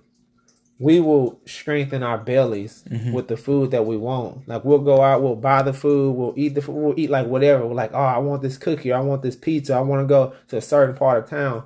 [0.83, 3.13] we will strengthen our bellies mm-hmm.
[3.13, 4.49] with the food that we want.
[4.49, 7.29] Like we'll go out, we'll buy the food, we'll eat the food, we'll eat like
[7.29, 7.65] whatever.
[7.65, 10.35] We're like, oh, I want this cookie, I want this pizza, I want to go
[10.49, 11.63] to a certain part of town.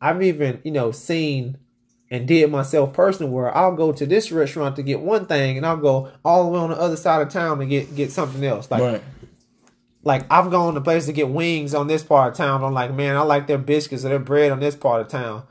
[0.00, 1.58] I've even, you know, seen
[2.10, 5.66] and did myself personally where I'll go to this restaurant to get one thing and
[5.66, 8.42] I'll go all the way on the other side of town to get get something
[8.42, 8.70] else.
[8.70, 9.02] Like right.
[10.02, 12.64] like I've gone to places to get wings on this part of town.
[12.64, 15.42] I'm like, man, I like their biscuits or their bread on this part of town.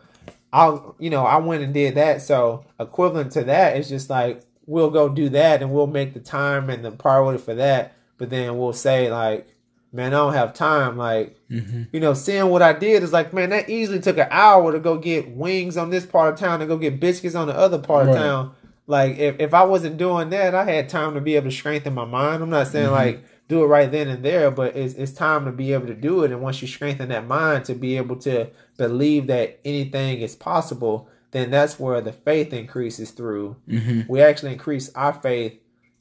[0.56, 2.22] I'll, you know, I went and did that.
[2.22, 6.22] So equivalent to that is just like we'll go do that and we'll make the
[6.22, 7.94] time and the priority for that.
[8.18, 9.48] But then we'll say like,
[9.92, 10.96] man, I don't have time.
[10.96, 11.84] Like, mm-hmm.
[11.92, 14.80] you know, seeing what I did is like, man, that easily took an hour to
[14.80, 17.78] go get wings on this part of town and go get biscuits on the other
[17.78, 18.16] part right.
[18.16, 18.56] of town.
[18.88, 21.94] Like, if, if I wasn't doing that, I had time to be able to strengthen
[21.94, 22.42] my mind.
[22.42, 22.94] I'm not saying mm-hmm.
[22.94, 25.94] like do it right then and there, but it's, it's time to be able to
[25.94, 26.32] do it.
[26.32, 31.08] And once you strengthen that mind to be able to believe that anything is possible,
[31.32, 33.56] then that's where the faith increases through.
[33.68, 34.02] Mm-hmm.
[34.12, 35.60] We actually increase our faith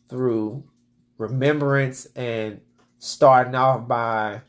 [0.09, 0.65] through
[1.19, 2.61] remembrance and
[2.99, 4.41] starting off by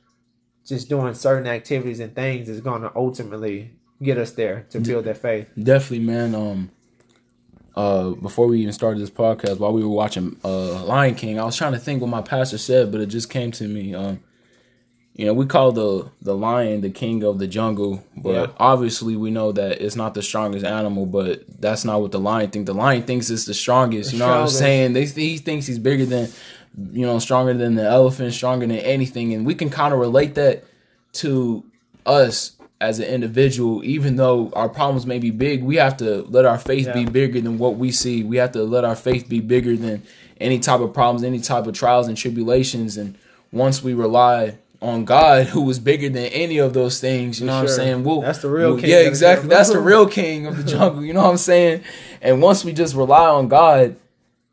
[0.66, 5.06] just doing certain activities and things is going to ultimately get us there to build
[5.06, 5.48] that faith.
[5.62, 6.36] Definitely, man.
[6.36, 6.72] Um,
[7.76, 11.44] uh, before we even started this podcast, while we were watching uh, Lion King, I
[11.44, 13.94] was trying to think what my pastor said, but it just came to me.
[13.94, 14.22] Um,
[15.14, 18.56] you know, we call the the lion the king of the jungle, but yeah.
[18.58, 21.06] obviously we know that it's not the strongest animal.
[21.06, 22.68] But that's not what the lion thinks.
[22.68, 24.12] The lion thinks it's the strongest.
[24.12, 24.92] You know what I'm saying?
[24.94, 26.30] They, he thinks he's bigger than,
[26.92, 30.36] you know, stronger than the elephant, stronger than anything, and we can kind of relate
[30.36, 30.66] that
[31.14, 31.64] to
[32.06, 36.46] us as an individual, even though our problems may be big, we have to let
[36.46, 36.94] our faith yeah.
[36.94, 38.24] be bigger than what we see.
[38.24, 40.04] We have to let our faith be bigger than
[40.40, 42.98] any type of problems, any type of trials and tribulations.
[42.98, 43.18] And
[43.52, 47.54] once we rely on God, who was bigger than any of those things, you know
[47.54, 47.62] sure.
[47.64, 48.04] what I'm saying?
[48.04, 48.90] We'll, that's the real we'll, king.
[48.90, 49.48] Yeah, exactly.
[49.48, 51.04] That's the real king of the jungle.
[51.04, 51.84] You know what I'm saying?
[52.22, 53.96] And once we just rely on God,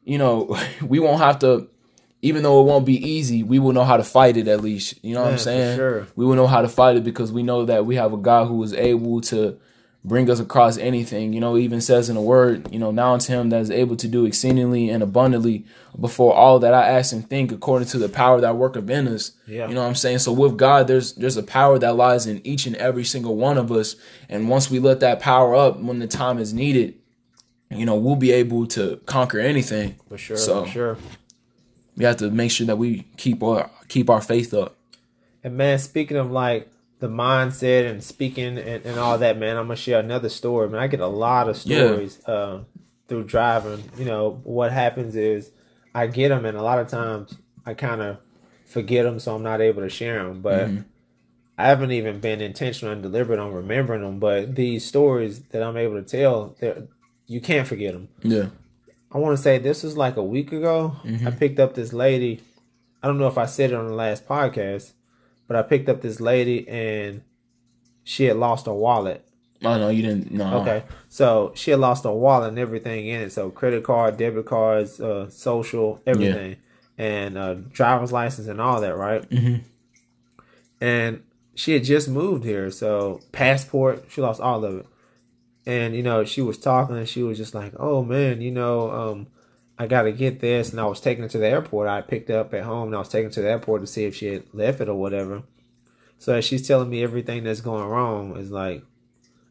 [0.04, 1.68] you know, we won't have to
[2.22, 4.94] even though it won't be easy, we will know how to fight it at least.
[5.02, 5.76] You know Man, what I'm saying?
[5.76, 6.06] Sure.
[6.14, 8.46] We will know how to fight it because we know that we have a God
[8.46, 9.58] who is able to
[10.04, 11.32] bring us across anything.
[11.32, 13.96] You know, even says in the word, you know, now unto him that is able
[13.96, 15.66] to do exceedingly and abundantly
[15.98, 19.32] before all that I ask and think according to the power that worketh in us.
[19.48, 19.66] Yeah.
[19.66, 20.18] You know what I'm saying?
[20.18, 23.58] So with God, there's there's a power that lies in each and every single one
[23.58, 23.96] of us.
[24.28, 26.94] And once we let that power up when the time is needed,
[27.68, 29.96] you know, we'll be able to conquer anything.
[30.08, 30.36] For sure.
[30.36, 30.98] So, for sure
[31.96, 34.76] we have to make sure that we keep our keep our faith up.
[35.44, 39.64] And man, speaking of like the mindset and speaking and, and all that, man, I'm
[39.64, 40.68] gonna share another story.
[40.68, 42.34] Man, I get a lot of stories yeah.
[42.34, 42.60] uh,
[43.08, 43.82] through driving.
[43.98, 45.50] You know, what happens is
[45.94, 48.18] I get them, and a lot of times I kind of
[48.64, 50.40] forget them, so I'm not able to share them.
[50.40, 50.82] But mm-hmm.
[51.58, 54.18] I haven't even been intentional and deliberate on remembering them.
[54.18, 56.56] But these stories that I'm able to tell,
[57.26, 58.08] you can't forget them.
[58.22, 58.46] Yeah.
[59.14, 60.96] I want to say this was like a week ago.
[61.04, 61.28] Mm-hmm.
[61.28, 62.40] I picked up this lady.
[63.02, 64.92] I don't know if I said it on the last podcast,
[65.46, 67.22] but I picked up this lady and
[68.04, 69.26] she had lost her wallet.
[69.64, 70.32] Oh no, you didn't.
[70.32, 70.60] No.
[70.60, 73.32] Okay, so she had lost her wallet and everything in it.
[73.32, 76.56] So credit card, debit cards, uh, social, everything,
[76.98, 77.04] yeah.
[77.04, 79.28] and uh, driver's license and all that, right?
[79.28, 79.62] Mm-hmm.
[80.80, 81.22] And
[81.54, 84.86] she had just moved here, so passport, she lost all of it
[85.66, 88.90] and you know she was talking and she was just like oh man you know
[88.90, 89.26] um
[89.78, 90.70] i gotta get this.
[90.70, 91.88] And i was taking her to the airport.
[91.88, 94.04] I picked up at home and i was taking her to the airport to see
[94.04, 95.42] if she had left it or whatever.
[96.18, 98.36] So as she's telling me everything that's going wrong.
[98.36, 98.84] Is like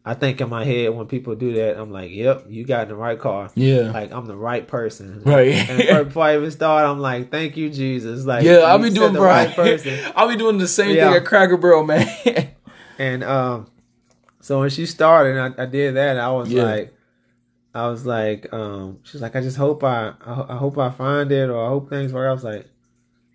[0.04, 2.89] i think in my head when people do that i'm like yep you got in
[2.89, 3.52] the right car.
[3.56, 3.91] Yeah.
[3.91, 5.21] Like i'm the right person.
[5.26, 5.54] Right.
[5.54, 8.26] And before i even start i'm like thank you jesus.
[8.26, 9.97] Like yeah i'll be doing the right person.
[10.15, 11.08] I'll be doing the same yeah.
[11.08, 12.08] thing at cracker barrel man.
[13.00, 13.71] And um
[14.42, 16.18] so when she started, I, I did that.
[16.18, 16.64] I was yeah.
[16.64, 16.94] like,
[17.74, 21.32] I was like, um, she's like, I just hope I, I, I hope I find
[21.32, 22.28] it, or I hope things work.
[22.28, 22.68] I was like,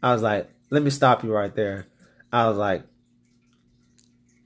[0.02, 1.86] I was like, let me stop you right there.
[2.32, 2.82] I was like,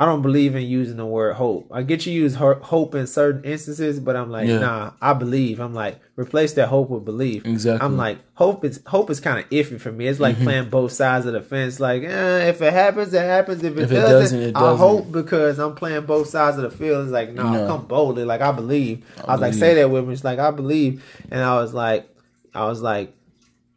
[0.01, 1.69] I don't believe in using the word hope.
[1.71, 4.59] I get you use hope in certain instances, but I'm like, yeah.
[4.59, 5.61] nah, I believe.
[5.61, 7.45] I'm like, replace that hope with belief.
[7.45, 7.85] Exactly.
[7.85, 10.07] I'm like, hope is hope is kind of iffy for me.
[10.07, 10.45] It's like mm-hmm.
[10.45, 11.81] playing both sides of the fence.
[11.81, 13.63] Like, eh, if it happens, it happens.
[13.63, 16.57] If it, if doesn't, it doesn't, it doesn't, I hope because I'm playing both sides
[16.57, 17.05] of the field.
[17.05, 18.25] It's like, nah, no, come boldly.
[18.25, 19.05] Like I believe.
[19.19, 19.41] I, I was believe.
[19.41, 20.15] like, say that with me.
[20.15, 22.09] It's like I believe, and I was like,
[22.55, 23.15] I was like,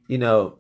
[0.07, 0.57] you know,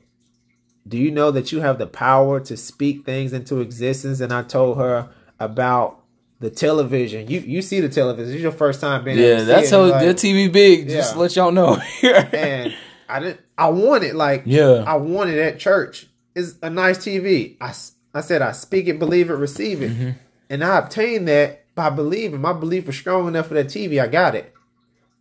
[0.85, 4.19] do you know that you have the power to speak things into existence?
[4.19, 5.09] And I told her
[5.45, 5.99] about
[6.39, 7.27] the television.
[7.27, 8.33] You you see the television.
[8.33, 9.17] It's your first time being.
[9.17, 10.89] Yeah, that's how like, the TV big.
[10.89, 10.97] Yeah.
[10.97, 11.81] Just let y'all know.
[12.03, 12.75] and
[13.07, 13.39] I didn't.
[13.57, 14.83] I wanted like yeah.
[14.85, 16.07] I wanted at church.
[16.35, 17.55] It's a nice TV.
[17.61, 17.73] I
[18.13, 20.09] I said I speak it, believe it, receive it, mm-hmm.
[20.49, 22.41] and I obtained that by believing.
[22.41, 24.01] My belief was strong enough for that TV.
[24.01, 24.53] I got it.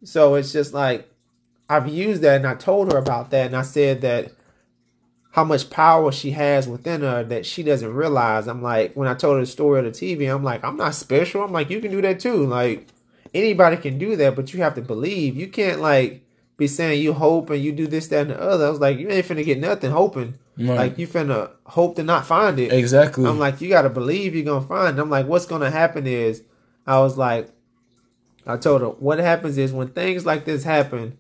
[0.05, 1.09] So it's just like
[1.69, 4.33] I've used that, and I told her about that, and I said that
[5.33, 8.47] how much power she has within her that she doesn't realize.
[8.47, 10.95] I'm like, when I told her the story of the TV, I'm like, I'm not
[10.95, 11.43] special.
[11.43, 12.47] I'm like, you can do that too.
[12.47, 12.87] Like,
[13.33, 15.35] anybody can do that, but you have to believe.
[15.35, 16.23] You can't like
[16.59, 18.67] be saying you hope and you do this, that, and the other.
[18.67, 20.39] I was like, you ain't finna get nothing hoping.
[20.59, 20.77] Right.
[20.77, 22.71] Like you finna hope to not find it.
[22.71, 23.25] Exactly.
[23.25, 24.99] I'm like, you gotta believe you're gonna find.
[24.99, 25.01] It.
[25.01, 26.43] I'm like, what's gonna happen is,
[26.87, 27.49] I was like,
[28.47, 31.17] I told her, what happens is when things like this happen,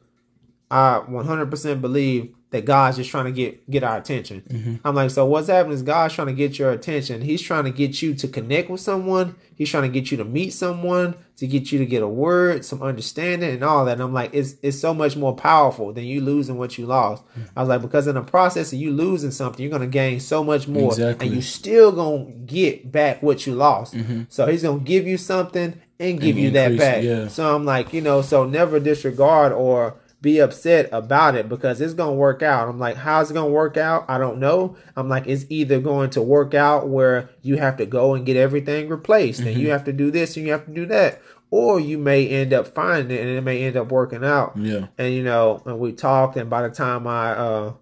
[0.70, 4.42] I 100% believe that God's just trying to get get our attention.
[4.42, 4.76] Mm-hmm.
[4.84, 7.22] I'm like, so what's happening is God's trying to get your attention.
[7.22, 9.36] He's trying to get you to connect with someone.
[9.56, 12.64] He's trying to get you to meet someone, to get you to get a word,
[12.64, 13.92] some understanding, and all that.
[13.92, 17.24] And I'm like, it's it's so much more powerful than you losing what you lost.
[17.28, 17.42] Mm-hmm.
[17.56, 20.44] I was like, because in the process of you losing something, you're gonna gain so
[20.44, 21.26] much more, exactly.
[21.26, 23.94] and you still gonna get back what you lost.
[23.94, 24.24] Mm-hmm.
[24.28, 27.02] So He's gonna give you something and give and you that back.
[27.02, 27.28] Yeah.
[27.28, 31.94] So I'm like, you know, so never disregard or be upset about it because it's
[31.94, 32.68] going to work out.
[32.68, 34.04] I'm like, how's it going to work out?
[34.08, 34.76] I don't know.
[34.96, 38.37] I'm like, it's either going to work out where you have to go and get
[38.37, 39.48] everything replaced mm-hmm.
[39.48, 39.72] and you mm-hmm.
[39.72, 41.20] have to do this and you have to do that.
[41.50, 44.56] Or you may end up finding it and it may end up working out.
[44.56, 44.87] Yeah.
[44.96, 47.72] And you know, and we talked and by the time I uh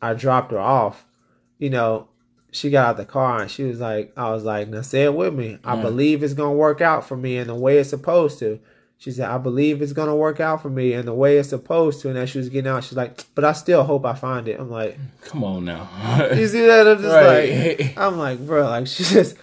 [0.00, 1.04] I dropped her off,
[1.58, 2.08] you know,
[2.52, 5.14] she got out the car and she was like, I was like, now say it
[5.14, 5.58] with me.
[5.64, 8.60] I believe it's gonna work out for me in the way it's supposed to.
[9.00, 12.02] She said, I believe it's gonna work out for me and the way it's supposed
[12.02, 12.08] to.
[12.08, 14.58] And as she was getting out, she's like, but I still hope I find it.
[14.58, 15.88] I'm like, come on now.
[16.34, 16.86] you see that?
[16.86, 17.78] I'm just right.
[17.78, 19.36] like, I'm like, bro, like she just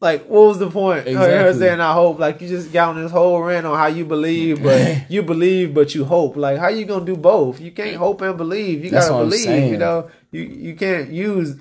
[0.00, 1.08] like, what was the point?
[1.08, 1.38] Exactly.
[1.38, 4.04] Her saying I hope, like you just got on this whole rant on how you
[4.04, 6.36] believe, but you believe, but you hope.
[6.36, 7.60] Like, how you gonna do both?
[7.60, 8.84] You can't hope and believe.
[8.84, 9.72] You That's gotta believe.
[9.72, 11.56] You know, you you can't use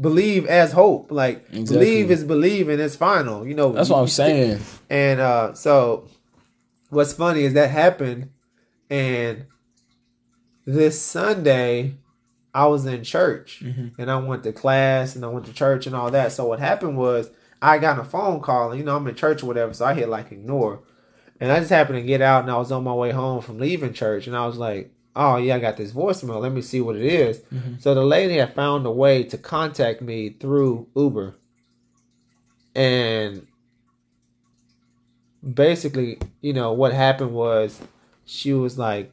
[0.00, 1.10] believe as hope.
[1.10, 1.76] Like, exactly.
[1.76, 3.46] believe is believe and it's final.
[3.46, 4.60] You know, that's what I'm saying.
[4.88, 6.08] And uh, so
[6.94, 8.30] what's funny is that happened,
[8.88, 9.46] and
[10.66, 11.96] this Sunday
[12.54, 14.00] I was in church mm-hmm.
[14.00, 16.32] and I went to class and I went to church and all that.
[16.32, 17.30] So what happened was
[17.60, 19.94] I got a phone call and you know I'm in church or whatever, so I
[19.94, 20.82] hit like ignore.
[21.40, 23.58] And I just happened to get out and I was on my way home from
[23.58, 26.40] leaving church and I was like, Oh yeah, I got this voicemail.
[26.40, 27.40] Let me see what it is.
[27.52, 27.74] Mm-hmm.
[27.80, 31.36] So the lady had found a way to contact me through Uber.
[32.76, 33.46] And
[35.52, 37.80] basically, you know, what happened was
[38.24, 39.12] she was like,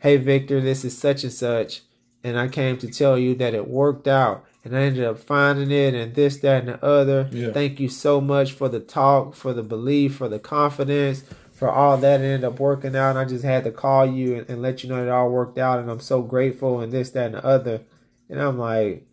[0.00, 1.82] Hey, Victor, this is such and such.
[2.24, 4.44] And I came to tell you that it worked out.
[4.64, 7.28] And I ended up finding it and this, that, and the other.
[7.32, 7.52] Yeah.
[7.52, 11.96] Thank you so much for the talk, for the belief, for the confidence, for all
[11.98, 12.20] that.
[12.20, 13.10] It ended up working out.
[13.10, 15.58] And I just had to call you and, and let you know it all worked
[15.58, 15.78] out.
[15.78, 17.80] And I'm so grateful and this, that, and the other.
[18.28, 19.06] And I'm like,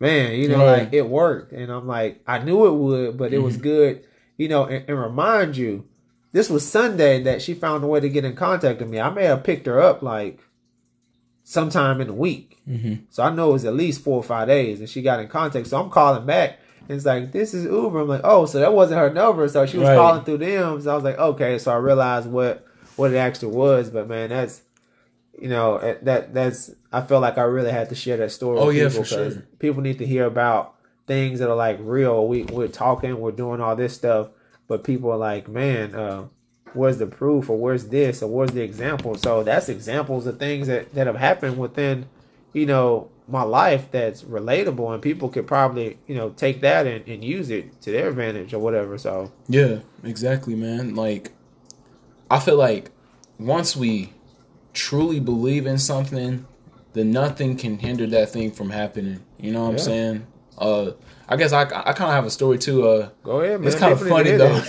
[0.00, 1.52] man, you know, like it worked.
[1.52, 3.44] And I'm like, I knew it would, but it mm-hmm.
[3.44, 4.04] was good
[4.38, 5.86] you know, and, and, remind you,
[6.32, 9.00] this was Sunday that she found a way to get in contact with me.
[9.00, 10.40] I may have picked her up like
[11.42, 12.58] sometime in the week.
[12.66, 13.04] Mm-hmm.
[13.10, 15.28] So I know it was at least four or five days and she got in
[15.28, 15.66] contact.
[15.66, 18.00] So I'm calling back and it's like, this is Uber.
[18.00, 19.48] I'm like, oh, so that wasn't her number.
[19.48, 19.96] So she was right.
[19.96, 20.80] calling through them.
[20.80, 21.58] So I was like, okay.
[21.58, 22.64] So I realized what,
[22.96, 23.90] what it actually was.
[23.90, 24.62] But man, that's,
[25.40, 28.58] you know, eh, that, that's, I felt like I really had to share that story.
[28.58, 29.30] Oh, yeah, for sure.
[29.58, 30.77] People need to hear about
[31.08, 32.28] things that are like real.
[32.28, 34.28] We we're talking, we're doing all this stuff,
[34.68, 36.28] but people are like, man, uh,
[36.74, 39.16] where's the proof or where's this or where's the example?
[39.16, 42.06] So that's examples of things that that have happened within,
[42.52, 47.06] you know, my life that's relatable and people could probably you know take that and,
[47.06, 48.96] and use it to their advantage or whatever.
[48.98, 50.94] So yeah, exactly, man.
[50.94, 51.32] Like
[52.30, 52.90] I feel like
[53.38, 54.12] once we
[54.72, 56.46] truly believe in something,
[56.92, 59.24] then nothing can hinder that thing from happening.
[59.38, 59.72] You know what yeah.
[59.72, 60.26] I'm saying?
[60.58, 60.92] Uh,
[61.28, 62.86] I guess I, I kind of have a story too.
[62.88, 63.68] Uh, Go ahead, man.
[63.68, 64.62] It's kind of funny though.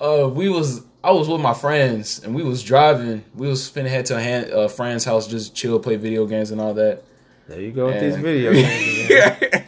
[0.24, 3.24] uh, we was I was with my friends and we was driving.
[3.34, 6.50] We was finna head to a hand, uh, friend's house, just chill, play video games
[6.50, 7.02] and all that.
[7.48, 9.64] There you go with these video games.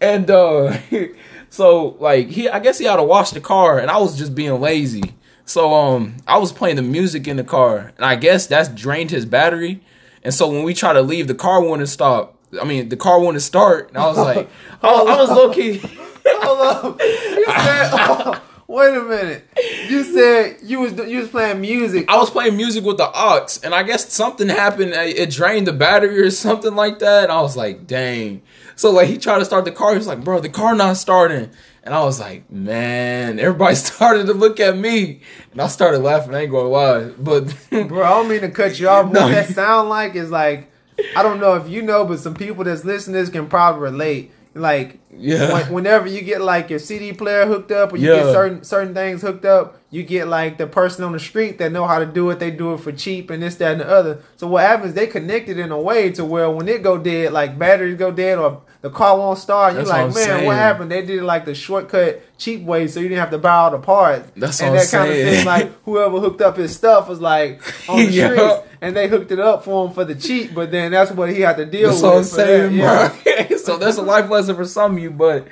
[0.00, 0.78] and uh,
[1.50, 4.34] so like he, I guess he had to wash the car, and I was just
[4.34, 5.14] being lazy.
[5.44, 9.10] So um, I was playing the music in the car, and I guess that's drained
[9.10, 9.82] his battery.
[10.22, 12.38] And so when we try to leave, the car wouldn't stop.
[12.60, 14.48] I mean, the car wanted to start, and I was like,
[14.82, 15.34] oh, I was oh.
[15.34, 15.78] low key.
[16.26, 17.00] Hold up.
[17.00, 19.44] You said, oh, wait a minute.
[19.88, 22.06] You said you was you was playing music.
[22.08, 24.92] I was playing music with the aux, and I guess something happened.
[24.94, 27.24] It drained the battery or something like that.
[27.24, 28.42] And I was like, dang.
[28.76, 29.92] So like he tried to start the car.
[29.92, 31.50] He was like, bro, the car not starting.
[31.84, 35.20] And I was like, man, everybody started to look at me.
[35.52, 36.34] And I started laughing.
[36.34, 37.04] I ain't going to lie.
[37.18, 39.12] But, bro, I don't mean to cut you off.
[39.12, 39.24] no.
[39.24, 40.70] What that sound like is like
[41.16, 44.32] I don't know if you know, but some people that's listening this can probably relate.
[44.54, 45.52] Like, yeah.
[45.52, 48.22] When, whenever you get like your CD player hooked up, or you yeah.
[48.22, 51.70] get certain certain things hooked up, you get like the person on the street that
[51.70, 52.40] know how to do it.
[52.40, 54.22] They do it for cheap and this, that, and the other.
[54.36, 54.94] So what happens?
[54.94, 58.10] They connect it in a way to where when it go dead, like batteries go
[58.10, 59.72] dead or the car won't start.
[59.72, 60.46] You're like, man, saying.
[60.46, 60.90] what happened?
[60.90, 63.70] They did it like the shortcut, cheap way, so you didn't have to buy all
[63.70, 64.30] the parts.
[64.36, 65.46] That's and that kind of thing.
[65.46, 69.40] Like whoever hooked up his stuff was like on the streets, and they hooked it
[69.40, 70.54] up for him for the cheap.
[70.54, 72.36] But then that's what he had to deal that's with.
[72.36, 73.56] That, yeah.
[73.56, 75.10] so that's a life lesson for some of you.
[75.10, 75.46] But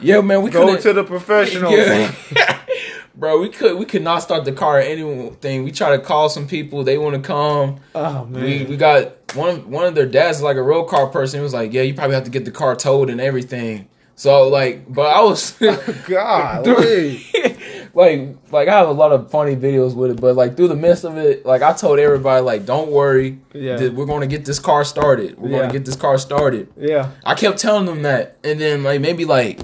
[0.00, 1.74] yeah, man, we go to the professionals.
[1.74, 2.14] Yeah.
[3.14, 5.64] bro, we could we could not start the car or anything.
[5.64, 6.84] We try to call some people.
[6.84, 7.80] They want to come.
[7.94, 11.06] Oh man, we we got one one of their dads is like a real car
[11.08, 11.40] person.
[11.40, 14.48] He was like, "Yeah, you probably have to get the car towed and everything." So
[14.48, 15.52] like, but I was
[16.06, 16.64] God,
[17.94, 20.76] like like I have a lot of funny videos with it, but like through the
[20.76, 24.44] midst of it, like I told everybody, like, don't worry, yeah, we're going to get
[24.44, 25.38] this car started.
[25.38, 25.58] We're yeah.
[25.58, 26.72] going to get this car started.
[26.76, 29.60] Yeah, I kept telling them that, and then like maybe like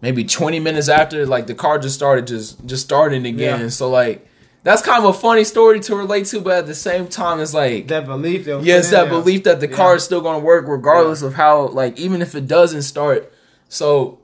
[0.00, 3.60] maybe twenty minutes after, like the car just started just just starting again.
[3.60, 3.68] Yeah.
[3.68, 4.28] So like
[4.64, 7.52] that's kind of a funny story to relate to, but at the same time, it's
[7.52, 8.46] like that belief.
[8.46, 9.76] Yes, that belief that the yeah.
[9.76, 11.28] car is still going to work regardless yeah.
[11.28, 13.32] of how, like, even if it doesn't start.
[13.68, 14.20] So,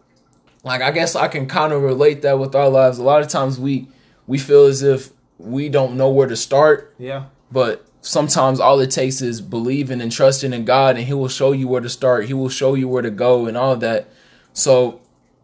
[0.69, 2.99] like, I guess I can kind of relate that with our lives.
[2.99, 3.89] A lot of times we
[4.27, 6.95] we feel as if we don't know where to start.
[6.99, 7.27] Yeah.
[7.51, 11.53] But sometimes all it takes is believing and trusting in God, and He will show
[11.53, 12.27] you where to start.
[12.27, 14.09] He will show you where to go, and all that.
[14.53, 15.01] So,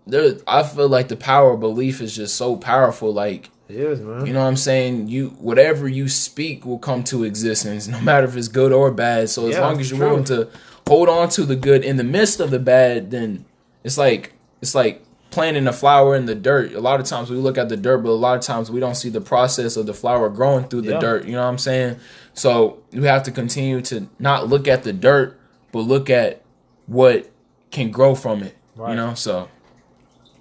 [0.07, 3.13] there, I feel like the power of belief is just so powerful.
[3.13, 4.27] Like it is, man.
[4.27, 5.09] You know what I'm saying?
[5.09, 9.31] You whatever you speak will come to existence, no matter if it's good or bad.
[9.31, 10.09] So as yeah, long as you're true.
[10.09, 10.49] willing to
[10.87, 13.45] hold on to the good in the midst of the bad, then
[13.83, 15.04] it's like it's like
[15.35, 16.73] planting a flower in the dirt.
[16.73, 18.79] A lot of times we look at the dirt, but a lot of times we
[18.79, 21.01] don't see the process of the flower growing through the yeah.
[21.01, 21.25] dirt.
[21.27, 21.97] You know what I'm saying?
[22.35, 25.39] So you have to continue to not look at the dirt,
[25.73, 26.43] but look at
[26.87, 27.31] what
[27.73, 28.57] can grow from it.
[28.77, 28.91] Right.
[28.91, 29.49] You know, so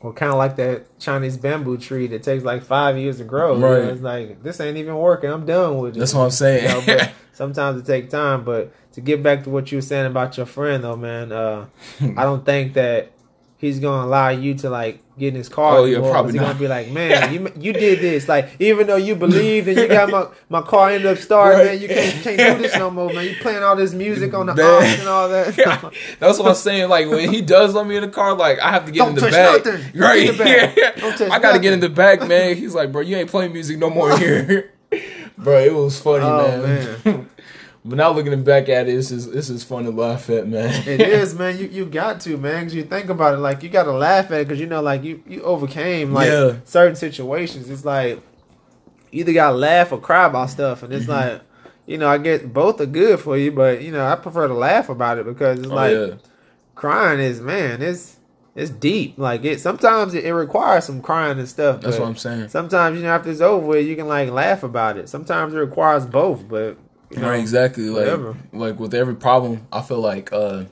[0.04, 3.58] well, kind of like that Chinese bamboo tree that takes like five years to grow.
[3.58, 3.78] Right.
[3.80, 5.32] You know, it's like this ain't even working.
[5.32, 6.00] I'm done with it.
[6.00, 6.88] That's what I'm saying.
[6.88, 8.44] You know, sometimes it takes time.
[8.44, 11.66] But to get back to what you were saying about your friend, though, man, uh,
[12.02, 13.12] I don't think that
[13.64, 15.78] he's gonna allow you to like get in his car.
[15.78, 16.48] Oh, yeah, probably he's not.
[16.48, 18.28] gonna be like, man, you you did this.
[18.28, 21.80] Like, even though you believed and you got my my car ended up starting, right.
[21.80, 23.26] man, you can't can't do this no more, man.
[23.26, 25.56] You playing all this music on the aux and all that.
[26.20, 26.90] That's what I'm saying.
[26.90, 29.18] Like when he does let me in the car, like I have to get don't
[29.18, 29.66] in the back.
[29.66, 30.00] Nothing.
[30.00, 30.38] Right.
[30.38, 30.78] Back.
[30.84, 31.30] Yeah.
[31.32, 32.56] I gotta get in the back, man.
[32.56, 34.72] He's like, bro, you ain't playing music no more here.
[35.38, 36.98] bro, it was funny, oh, man.
[37.04, 37.23] man.
[37.86, 40.88] But now looking back at it, this is this is fun to laugh at, man.
[40.88, 41.58] it is, man.
[41.58, 42.64] You you got to, man.
[42.64, 44.82] Cause you think about it, like you got to laugh at it, cause you know,
[44.82, 46.56] like you you overcame like yeah.
[46.64, 47.70] certain situations.
[47.70, 48.22] It's like
[49.12, 51.32] you either got to laugh or cry about stuff, and it's mm-hmm.
[51.34, 51.42] like,
[51.86, 54.54] you know, I get both are good for you, but you know, I prefer to
[54.54, 56.16] laugh about it because it's oh, like yeah.
[56.76, 58.18] crying is man, it's
[58.56, 59.18] it's deep.
[59.18, 61.82] Like it sometimes it, it requires some crying and stuff.
[61.82, 62.48] That's what I'm saying.
[62.48, 65.10] Sometimes you know after it's over, you can like laugh about it.
[65.10, 66.78] Sometimes it requires both, but
[67.14, 67.90] you know, right, exactly.
[67.90, 68.30] Whatever.
[68.52, 70.66] Like like with every problem, I feel like uh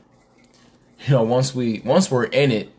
[1.05, 2.71] you know, once we once we're in it,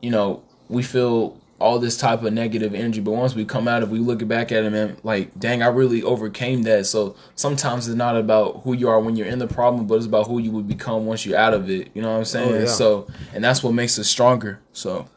[0.00, 3.82] you know, we feel all this type of negative energy, but once we come out
[3.82, 6.86] of we look back at it and like, dang, I really overcame that.
[6.86, 10.06] So sometimes it's not about who you are when you're in the problem, but it's
[10.06, 11.90] about who you would become once you're out of it.
[11.94, 12.54] You know what I'm saying?
[12.54, 12.66] Oh, yeah.
[12.66, 14.60] So and that's what makes us stronger.
[14.72, 15.08] So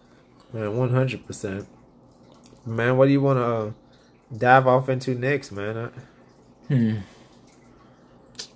[0.53, 1.67] Man, one hundred percent.
[2.65, 3.71] Man, what do you wanna uh,
[4.37, 5.91] dive off into next, man?
[6.67, 6.97] Hmm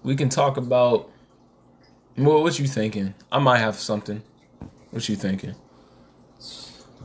[0.03, 1.09] we can talk about.
[2.17, 3.13] Well, what you thinking?
[3.31, 4.21] I might have something.
[4.91, 5.55] What you thinking?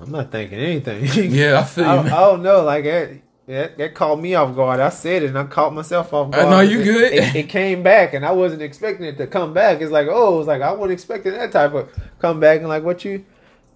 [0.01, 1.05] I'm not thinking anything.
[1.33, 1.91] yeah, I feel you.
[1.91, 2.63] I, I don't know.
[2.63, 4.81] Like that, that, that caught me off guard.
[4.81, 6.47] I said it, and I caught myself off guard.
[6.47, 7.13] I know you good.
[7.13, 9.81] It, it, came back, and I wasn't expecting it to come back.
[9.81, 12.59] It's like, oh, it's like I wasn't expecting that type of come back.
[12.59, 13.25] And like, what you,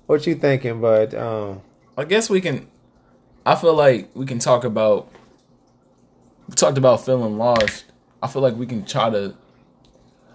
[0.07, 0.81] what you thinking?
[0.81, 1.63] But um,
[1.97, 2.69] I guess we can.
[3.47, 5.11] I feel like we can talk about.
[6.49, 7.85] We talked about feeling lost
[8.23, 9.35] I feel like we can try to.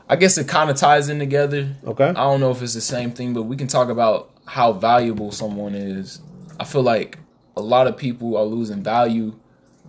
[0.08, 1.76] I guess it kind of ties in together.
[1.84, 2.10] Okay.
[2.10, 5.32] I don't know if it's the same thing, but we can talk about how valuable
[5.32, 6.22] someone is.
[6.60, 7.18] I feel like
[7.58, 9.36] a lot of people are losing value,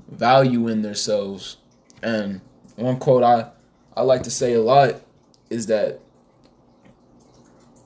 [0.08, 1.58] value in themselves.
[2.02, 2.40] And
[2.76, 3.50] one quote I
[3.96, 5.00] I like to say a lot
[5.48, 6.00] is that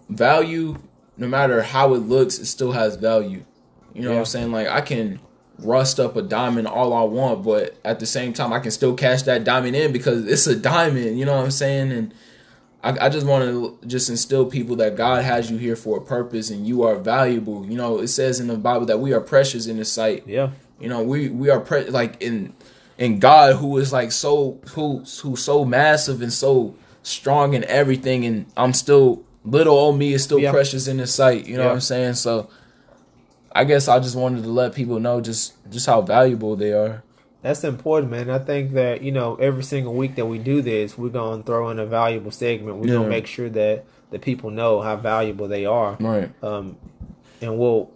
[0.09, 0.77] value,
[1.17, 3.45] no matter how it looks, it still has value.
[3.95, 4.15] You know yeah.
[4.15, 4.53] what I'm saying?
[4.53, 5.21] Like I can
[5.63, 8.95] rust up a diamond all I want, but at the same time, I can still
[8.95, 11.19] cash that diamond in because it's a diamond.
[11.19, 11.93] You know what I'm saying?
[11.93, 12.15] And
[12.83, 16.01] I, I just want to just instill people that God has you here for a
[16.01, 17.67] purpose and you are valuable.
[17.67, 20.27] You know, it says in the Bible that we are precious in His sight.
[20.27, 20.51] Yeah.
[20.79, 22.55] You know, we we are pre- like in
[22.97, 28.25] in God who is like so who who's so massive and so strong in everything,
[28.25, 30.51] and I'm still little old me is still yeah.
[30.51, 31.47] precious in His sight.
[31.47, 31.69] You know yeah.
[31.69, 32.15] what I'm saying?
[32.15, 32.49] So
[33.61, 37.03] I guess I just wanted to let people know just just how valuable they are.
[37.43, 38.31] That's important, man.
[38.31, 41.69] I think that you know every single week that we do this, we're gonna throw
[41.69, 42.79] in a valuable segment.
[42.79, 42.95] We're yeah.
[42.95, 45.99] gonna make sure that the people know how valuable they are.
[46.01, 46.31] Right.
[46.43, 46.79] Um,
[47.43, 47.91] and we'll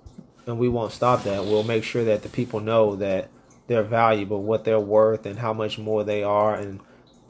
[0.47, 1.47] and we won't stop that.
[1.47, 3.31] We'll make sure that the people know that
[3.67, 6.79] they're valuable, what they're worth, and how much more they are, and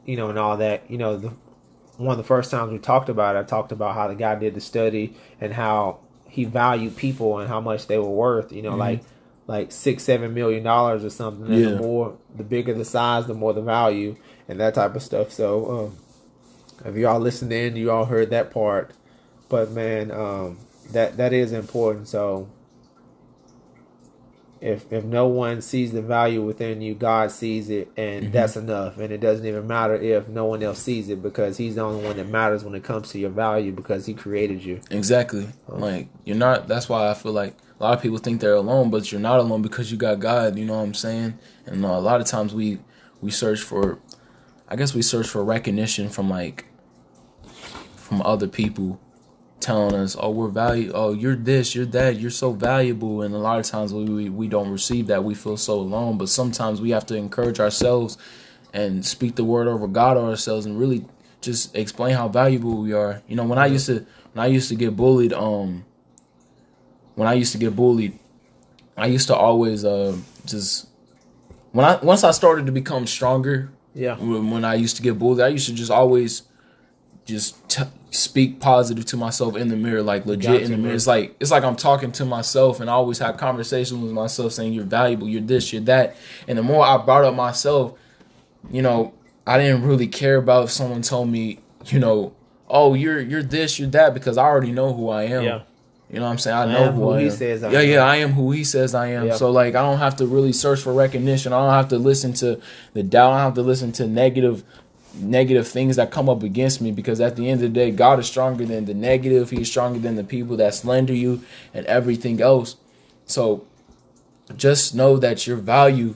[0.05, 0.91] you know, and all that.
[0.91, 1.31] You know, the,
[1.95, 4.35] one of the first times we talked about it, I talked about how the guy
[4.35, 5.99] did the study and how
[6.35, 8.51] he valued people and how much they were worth.
[8.51, 8.79] You know, mm-hmm.
[8.79, 9.03] like
[9.47, 11.47] like six, seven million dollars or something.
[11.47, 11.69] And yeah.
[11.71, 14.15] the more, the bigger the size, the more the value,
[14.47, 15.31] and that type of stuff.
[15.31, 15.97] So, um,
[16.85, 18.91] if y'all listened in, you all heard that part.
[19.47, 20.59] But man, um,
[20.91, 22.07] that that is important.
[22.07, 22.49] So
[24.65, 28.31] if if no one sees the value within you, God sees it, and mm-hmm.
[28.31, 28.97] that's enough.
[28.97, 32.03] And it doesn't even matter if no one else sees it because He's the only
[32.03, 34.81] one that matters when it comes to your value because He created you.
[34.89, 35.47] Exactly.
[35.69, 36.67] Um, like you're not.
[36.67, 39.39] That's why I feel like a lot of people think they're alone, but you're not
[39.39, 40.57] alone because you got God.
[40.57, 41.37] You know what I'm saying?
[41.67, 42.79] And uh, a lot of times we
[43.21, 43.99] we search for,
[44.67, 46.65] I guess we search for recognition from like
[47.95, 48.99] from other people
[49.59, 50.91] telling us, "Oh, we're value.
[50.93, 52.19] Oh, you're this, you're that.
[52.19, 55.23] You're so valuable." And a lot of times we, we we don't receive that.
[55.23, 56.17] We feel so alone.
[56.17, 58.17] But sometimes we have to encourage ourselves
[58.73, 61.05] and speak the word over God or ourselves and really
[61.41, 63.21] just explain how valuable we are.
[63.27, 65.85] You know, when I used to when I used to get bullied, um,
[67.15, 68.19] when I used to get bullied,
[68.97, 70.87] I used to always uh just
[71.71, 73.71] when I once I started to become stronger.
[73.93, 74.17] Yeah.
[74.17, 76.43] When, when I used to get bullied, I used to just always
[77.25, 77.83] just t-
[78.15, 80.95] speak positive to myself in the mirror, like legit in the mirror.
[80.95, 84.53] It's like it's like I'm talking to myself, and I always have conversations with myself,
[84.53, 86.15] saying you're valuable, you're this, you're that.
[86.47, 87.97] And the more I brought up myself,
[88.71, 89.13] you know,
[89.45, 92.33] I didn't really care about if someone told me, you know,
[92.67, 95.43] oh you're you're this, you're that, because I already know who I am.
[95.43, 95.61] Yeah.
[96.09, 96.55] You know what I'm saying?
[96.55, 97.31] I, I know who, who I he am.
[97.31, 97.89] says I yeah, am.
[97.89, 99.27] yeah, I am who he says I am.
[99.27, 99.35] Yeah.
[99.35, 101.51] So like I don't have to really search for recognition.
[101.51, 102.61] I don't have to listen to
[102.93, 103.31] the doubt.
[103.31, 104.63] I don't have to listen to negative
[105.17, 108.19] negative things that come up against me because at the end of the day, God
[108.19, 109.49] is stronger than the negative.
[109.49, 111.43] He's stronger than the people that slander you
[111.73, 112.75] and everything else.
[113.25, 113.65] So
[114.55, 116.15] just know that your value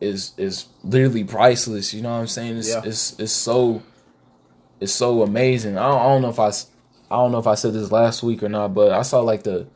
[0.00, 1.94] is is literally priceless.
[1.94, 2.58] You know what I'm saying?
[2.58, 2.82] It's yeah.
[2.84, 3.82] it's, it's so
[4.80, 5.78] it's so amazing.
[5.78, 6.48] I don't, I don't know if I
[7.10, 9.42] I don't know if I said this last week or not, but I saw like
[9.42, 9.66] the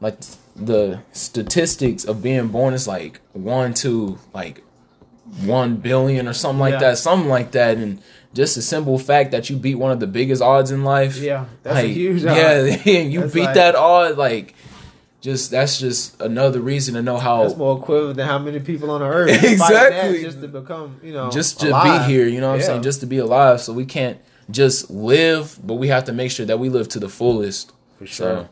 [0.00, 0.18] like
[0.56, 4.62] the statistics of being born is like one to like
[5.44, 6.80] one billion or something like yeah.
[6.80, 8.02] that, something like that, and
[8.32, 11.16] just a simple fact that you beat one of the biggest odds in life.
[11.16, 12.24] Yeah, that's like, a huge.
[12.24, 12.36] Odd.
[12.86, 14.16] Yeah, you that's beat like, that odd.
[14.16, 14.54] Like,
[15.20, 17.42] just that's just another reason to know how.
[17.42, 21.12] That's more equivalent than how many people on the earth exactly just to become, you
[21.12, 22.06] know, just to alive.
[22.06, 22.26] be here.
[22.26, 22.66] You know what yeah.
[22.66, 22.82] I'm saying?
[22.82, 23.60] Just to be alive.
[23.60, 24.20] So we can't
[24.50, 27.72] just live, but we have to make sure that we live to the fullest.
[27.98, 28.26] For sure.
[28.44, 28.48] So.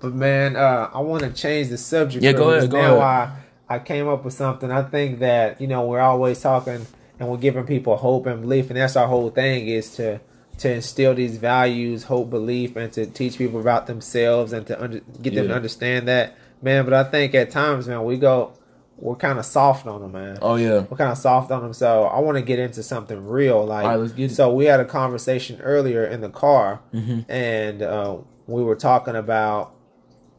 [0.00, 2.22] But man, uh, I want to change the subject.
[2.22, 2.70] Yeah, go ahead.
[2.70, 3.32] Go now ahead.
[3.68, 4.70] I I came up with something.
[4.70, 6.86] I think that you know we're always talking
[7.18, 10.20] and we're giving people hope and belief, and that's our whole thing is to
[10.58, 15.00] to instill these values, hope, belief, and to teach people about themselves and to under,
[15.22, 15.42] get yeah.
[15.42, 16.84] them to understand that, man.
[16.84, 18.54] But I think at times, man, we go,
[18.96, 20.38] we're kind of soft on them, man.
[20.42, 21.72] Oh yeah, we're kind of soft on them.
[21.72, 23.84] So I want to get into something real, like.
[23.84, 27.30] All right, let's get so we had a conversation earlier in the car, mm-hmm.
[27.30, 29.74] and uh, we were talking about,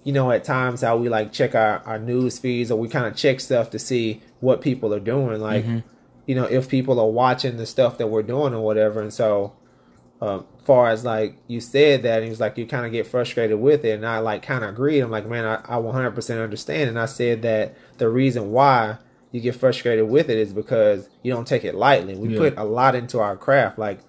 [0.03, 3.05] you know, at times how we like check our our news feeds or we kind
[3.05, 5.63] of check stuff to see what people are doing, like.
[5.63, 5.79] Mm-hmm
[6.29, 9.01] you know, if people are watching the stuff that we're doing or whatever.
[9.01, 9.53] And so,
[10.21, 13.07] um, far as like you said that, and he was like, you kind of get
[13.07, 13.95] frustrated with it.
[13.95, 14.99] And I like kind of agreed.
[14.99, 16.87] I'm like, man, I, I 100% understand.
[16.87, 18.97] And I said that the reason why
[19.31, 22.15] you get frustrated with it is because you don't take it lightly.
[22.15, 22.37] We yeah.
[22.37, 23.79] put a lot into our craft.
[23.79, 24.01] Like,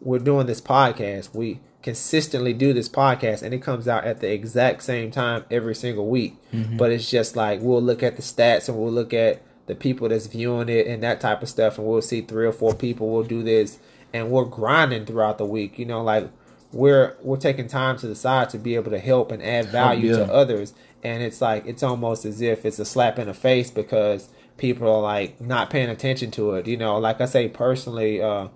[0.00, 1.32] we're doing this podcast.
[1.32, 5.76] We consistently do this podcast and it comes out at the exact same time every
[5.76, 6.34] single week.
[6.52, 6.76] Mm-hmm.
[6.76, 10.08] But it's just like we'll look at the stats and we'll look at the people
[10.08, 13.10] that's viewing it and that type of stuff and we'll see three or four people
[13.10, 13.78] will do this
[14.12, 16.28] and we're grinding throughout the week you know like
[16.72, 20.14] we're we're taking time to the side to be able to help and add value
[20.14, 20.26] oh, yeah.
[20.26, 23.70] to others and it's like it's almost as if it's a slap in the face
[23.70, 28.20] because people are like not paying attention to it you know like i say personally
[28.20, 28.48] uh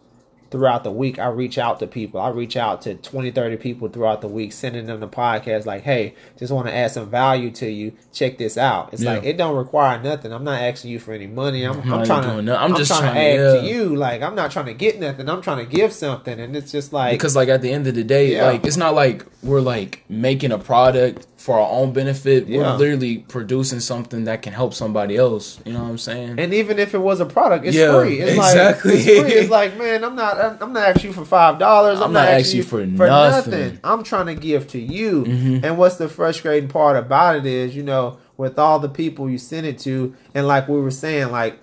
[0.52, 2.20] throughout the week i reach out to people.
[2.20, 5.82] I reach out to 20 30 people throughout the week sending them the podcast like
[5.82, 7.92] hey just want to add some value to you.
[8.12, 8.92] Check this out.
[8.92, 9.14] It's yeah.
[9.14, 10.32] like it don't require nothing.
[10.32, 11.64] I'm not asking you for any money.
[11.64, 13.60] I'm, I'm, trying to no, I'm, I'm, just trying, trying to add yeah.
[13.60, 13.96] to you.
[13.96, 15.28] Like i'm not trying to get nothing.
[15.28, 16.38] I'm trying to give something.
[16.38, 18.46] And it's just like because like at the end of the day yeah.
[18.46, 22.46] like it's not like we're like making a product for our own benefit.
[22.46, 22.58] Yeah.
[22.58, 25.58] We're literally producing something that can help somebody else.
[25.64, 26.38] You know what I'm saying?
[26.38, 28.20] And even if it was a product, it's yeah, free.
[28.20, 28.92] It's exactly.
[28.92, 29.32] Like, it's free.
[29.32, 30.62] It's like, man, I'm not.
[30.62, 31.98] I'm not asking you for five dollars.
[31.98, 33.50] I'm, I'm, not, asking you for, for nothing.
[33.50, 33.80] nothing.
[33.82, 35.24] I'm trying to give to you.
[35.24, 35.64] Mm-hmm.
[35.64, 39.38] And what's the frustrating part about it is, you know, with all the people you
[39.38, 41.58] send it to, and like we were saying, like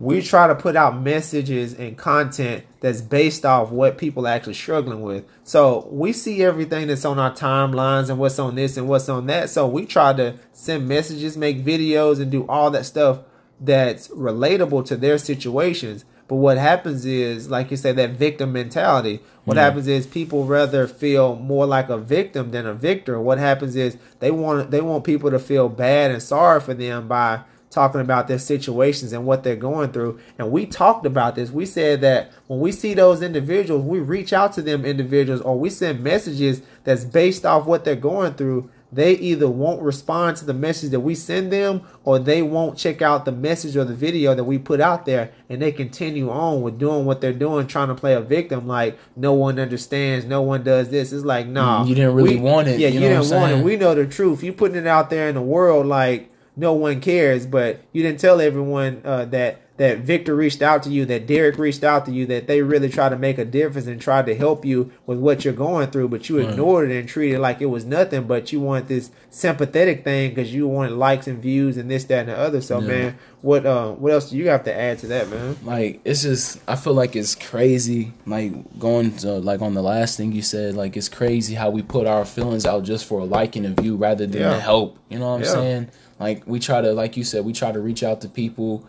[0.00, 4.54] we try to put out messages and content that's based off what people are actually
[4.54, 5.24] struggling with.
[5.44, 9.26] So we see everything that's on our timelines and what's on this and what's on
[9.26, 9.50] that.
[9.50, 13.20] So we try to send messages, make videos, and do all that stuff
[13.60, 16.04] that's relatable to their situations.
[16.26, 19.20] But what happens is, like you said, that victim mentality.
[19.44, 19.64] What yeah.
[19.64, 23.20] happens is people rather feel more like a victim than a victor.
[23.20, 27.08] What happens is they want they want people to feel bad and sorry for them
[27.08, 27.42] by
[27.74, 30.20] talking about their situations and what they're going through.
[30.38, 31.50] And we talked about this.
[31.50, 35.58] We said that when we see those individuals, we reach out to them individuals or
[35.58, 38.70] we send messages that's based off what they're going through.
[38.92, 43.02] They either won't respond to the message that we send them or they won't check
[43.02, 46.62] out the message or the video that we put out there and they continue on
[46.62, 50.42] with doing what they're doing trying to play a victim like no one understands no
[50.42, 51.12] one does this.
[51.12, 53.64] It's like nah, you didn't really we, want it yeah you, you didn't want it.
[53.64, 54.44] we know the truth.
[54.44, 58.20] You putting it out there in the world like no one cares but you didn't
[58.20, 62.12] tell everyone uh, that that Victor reached out to you, that Derek reached out to
[62.12, 65.18] you, that they really tried to make a difference and tried to help you with
[65.18, 68.24] what you're going through, but you ignored it and treated it like it was nothing.
[68.24, 72.20] But you want this sympathetic thing because you want likes and views and this, that,
[72.20, 72.60] and the other.
[72.60, 72.86] So, yeah.
[72.86, 75.56] man, what uh, what else do you have to add to that, man?
[75.64, 78.12] Like, it's just I feel like it's crazy.
[78.26, 81.82] Like going to like on the last thing you said, like it's crazy how we
[81.82, 84.60] put our feelings out just for a like and a view rather than yeah.
[84.60, 85.00] help.
[85.08, 85.50] You know what I'm yeah.
[85.50, 85.90] saying?
[86.24, 88.86] Like we try to, like you said, we try to reach out to people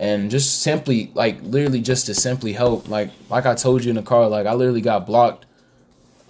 [0.00, 3.96] and just simply like literally just to simply help like like i told you in
[3.96, 5.44] the car like i literally got blocked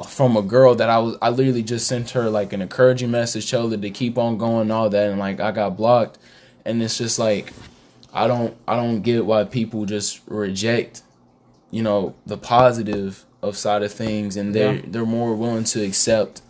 [0.09, 3.49] from a girl that i was i literally just sent her like an encouraging message
[3.49, 6.19] told her to keep on going and all that and like i got blocked
[6.65, 7.53] and it's just like
[8.13, 11.03] i don't i don't get why people just reject
[11.71, 14.83] you know the positive of side of things and they're yeah.
[14.89, 16.43] they're more willing to accept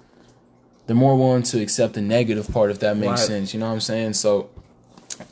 [0.90, 3.18] they're more willing to accept the negative part if that makes right.
[3.20, 4.12] sense you know what i'm saying?
[4.12, 4.50] So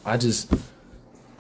[0.05, 0.55] i just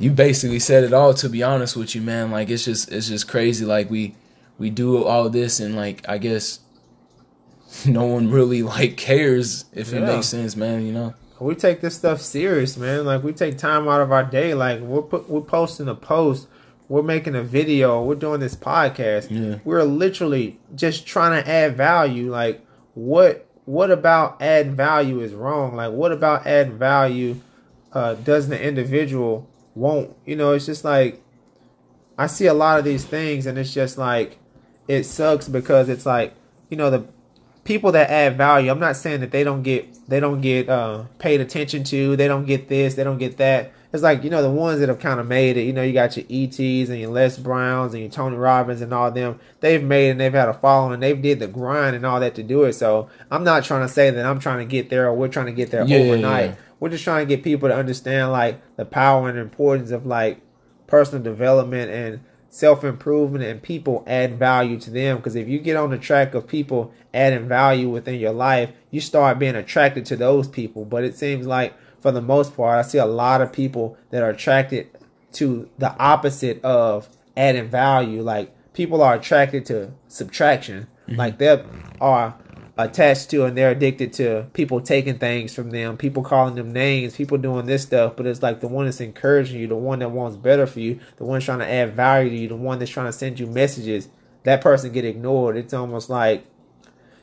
[0.00, 2.32] you basically said it all to be honest with you man.
[2.32, 3.64] Like it's just it's just crazy.
[3.64, 4.16] Like we
[4.58, 6.58] we do all this and like i guess
[7.86, 9.98] no one really like cares if yeah.
[9.98, 11.14] it makes sense man you know?
[11.38, 13.04] We take this stuff serious man.
[13.04, 14.52] Like we take time out of our day.
[14.52, 16.48] Like we're put, we're posting a post.
[16.88, 18.02] We're making a video.
[18.02, 19.28] We're doing this podcast.
[19.30, 19.60] Yeah.
[19.64, 22.32] we're literally just trying to add value.
[22.32, 27.36] Like what what about adding value is wrong like what about adding value
[27.92, 30.14] uh, does the individual won't.
[30.26, 31.22] You know, it's just like
[32.16, 34.38] I see a lot of these things, and it's just like
[34.86, 36.34] it sucks because it's like
[36.68, 37.06] you know the
[37.64, 38.70] people that add value.
[38.70, 42.16] I'm not saying that they don't get they don't get uh, paid attention to.
[42.16, 42.94] They don't get this.
[42.94, 43.72] They don't get that.
[43.92, 45.62] It's like you know the ones that have kind of made it.
[45.62, 48.92] You know, you got your ETs and your Les Browns and your Tony Robbins and
[48.92, 49.40] all them.
[49.60, 51.00] They've made it and they've had a following.
[51.00, 52.74] They've did the grind and all that to do it.
[52.74, 55.46] So I'm not trying to say that I'm trying to get there or we're trying
[55.46, 56.44] to get there yeah, overnight.
[56.44, 59.90] Yeah, yeah we're just trying to get people to understand like the power and importance
[59.90, 60.40] of like
[60.86, 62.20] personal development and
[62.50, 65.16] self improvement and people add value to them.
[65.16, 69.00] Because if you get on the track of people adding value within your life, you
[69.00, 70.84] start being attracted to those people.
[70.84, 71.74] But it seems like
[72.08, 74.88] for the most part, I see a lot of people that are attracted
[75.32, 77.06] to the opposite of
[77.36, 78.22] adding value.
[78.22, 80.86] Like people are attracted to subtraction.
[81.06, 81.16] Mm-hmm.
[81.16, 81.62] Like they
[82.00, 82.34] are
[82.78, 87.14] attached to and they're addicted to people taking things from them, people calling them names,
[87.14, 88.16] people doing this stuff.
[88.16, 90.98] But it's like the one that's encouraging you, the one that wants better for you,
[91.18, 93.46] the one trying to add value to you, the one that's trying to send you
[93.46, 94.08] messages.
[94.44, 95.58] That person get ignored.
[95.58, 96.46] It's almost like,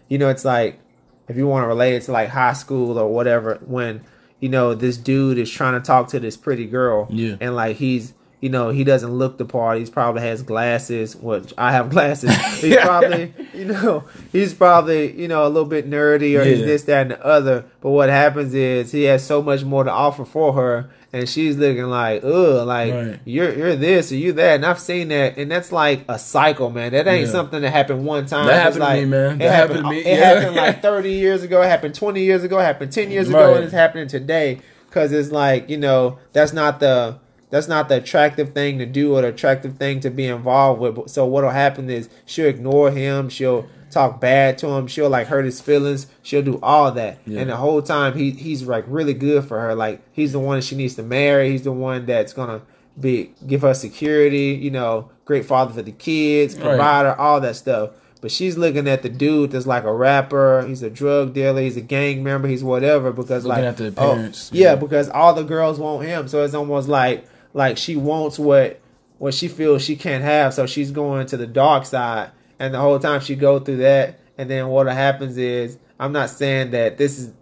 [0.10, 0.80] you know, it's like
[1.28, 4.04] if you want to relate it to like high school or whatever, when
[4.46, 7.78] you know this dude is trying to talk to this pretty girl, yeah, and like
[7.78, 8.14] he's
[8.46, 9.80] you know, he doesn't look the part.
[9.80, 12.30] He's probably has glasses, which I have glasses.
[12.62, 16.44] He's probably, you know, he's probably, you know, a little bit nerdy or yeah.
[16.44, 17.66] he's this, that, and the other.
[17.82, 21.58] But what happens is he has so much more to offer for her, and she's
[21.58, 23.20] looking like, ugh, like right.
[23.26, 24.58] you're you're this or you that.
[24.58, 26.92] And I've seen that, and that's like a cycle, man.
[26.92, 27.32] That ain't yeah.
[27.32, 28.46] something that happened one time.
[28.46, 29.38] That happened like, to me, man.
[29.40, 30.12] That it happened, happened to me.
[30.12, 31.64] It happened like 30 years ago.
[31.64, 32.60] It happened 20 years ago.
[32.60, 33.42] It happened 10 years right.
[33.42, 34.62] ago, and it's happening today.
[34.86, 37.18] Because it's like you know, that's not the
[37.50, 41.10] that's not the attractive thing to do or the attractive thing to be involved with.
[41.10, 45.46] So what'll happen is she'll ignore him, she'll talk bad to him, she'll like hurt
[45.46, 47.20] his feelings, she'll do all that.
[47.26, 47.42] Yeah.
[47.42, 49.76] And the whole time he he's like really good for her.
[49.76, 52.62] Like he's the one she needs to marry, he's the one that's gonna
[53.00, 57.18] be give her security, you know, great father for the kids, provider, right.
[57.18, 57.92] all that stuff.
[58.22, 60.66] But she's looking at the dude that's like a rapper.
[60.68, 61.62] He's a drug dealer.
[61.62, 62.48] He's a gang member.
[62.48, 64.50] He's whatever because looking like at the oh, appearance.
[64.52, 66.28] Oh, yeah, yeah, because all the girls want him.
[66.28, 68.82] So it's almost like like she wants what
[69.18, 72.32] what she feels she can't have, so she's going to the dark side.
[72.60, 76.30] And the whole time she go through that, and then what happens is, I'm not
[76.30, 77.34] saying that this is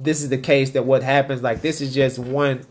[0.00, 1.42] this is the case that what happens.
[1.42, 2.64] Like this is just one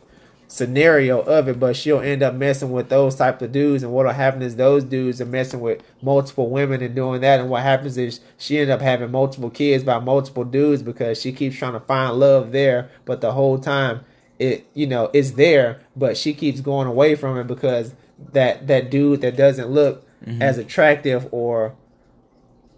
[0.48, 4.12] scenario of it, but she'll end up messing with those type of dudes, and what'll
[4.12, 7.95] happen is those dudes are messing with multiple women and doing that, and what happens
[7.95, 11.80] is she end up having multiple kids by multiple dudes because she keeps trying to
[11.80, 14.04] find love there, but the whole time
[14.40, 17.94] it you know it's there, but she keeps going away from it because
[18.34, 20.42] that that dude that doesn't look mm-hmm.
[20.42, 21.76] as attractive or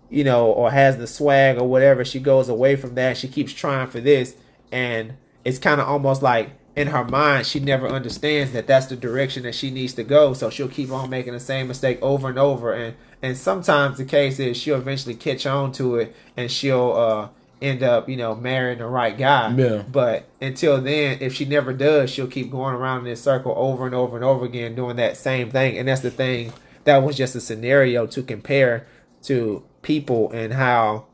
[0.10, 3.54] you know or has the swag or whatever she goes away from that she keeps
[3.54, 4.36] trying for this
[4.72, 5.14] and
[5.46, 6.50] it's kind of almost like
[6.80, 10.34] in her mind, she never understands that that's the direction that she needs to go.
[10.34, 12.72] So she'll keep on making the same mistake over and over.
[12.72, 17.30] And and sometimes the case is she'll eventually catch on to it, and she'll uh,
[17.62, 19.54] end up, you know, marrying the right guy.
[19.56, 19.84] Yeah.
[19.90, 23.86] But until then, if she never does, she'll keep going around in this circle over
[23.86, 25.78] and over and over again, doing that same thing.
[25.78, 26.54] And that's the thing.
[26.86, 28.88] That was just a scenario to compare
[29.24, 31.06] to people and how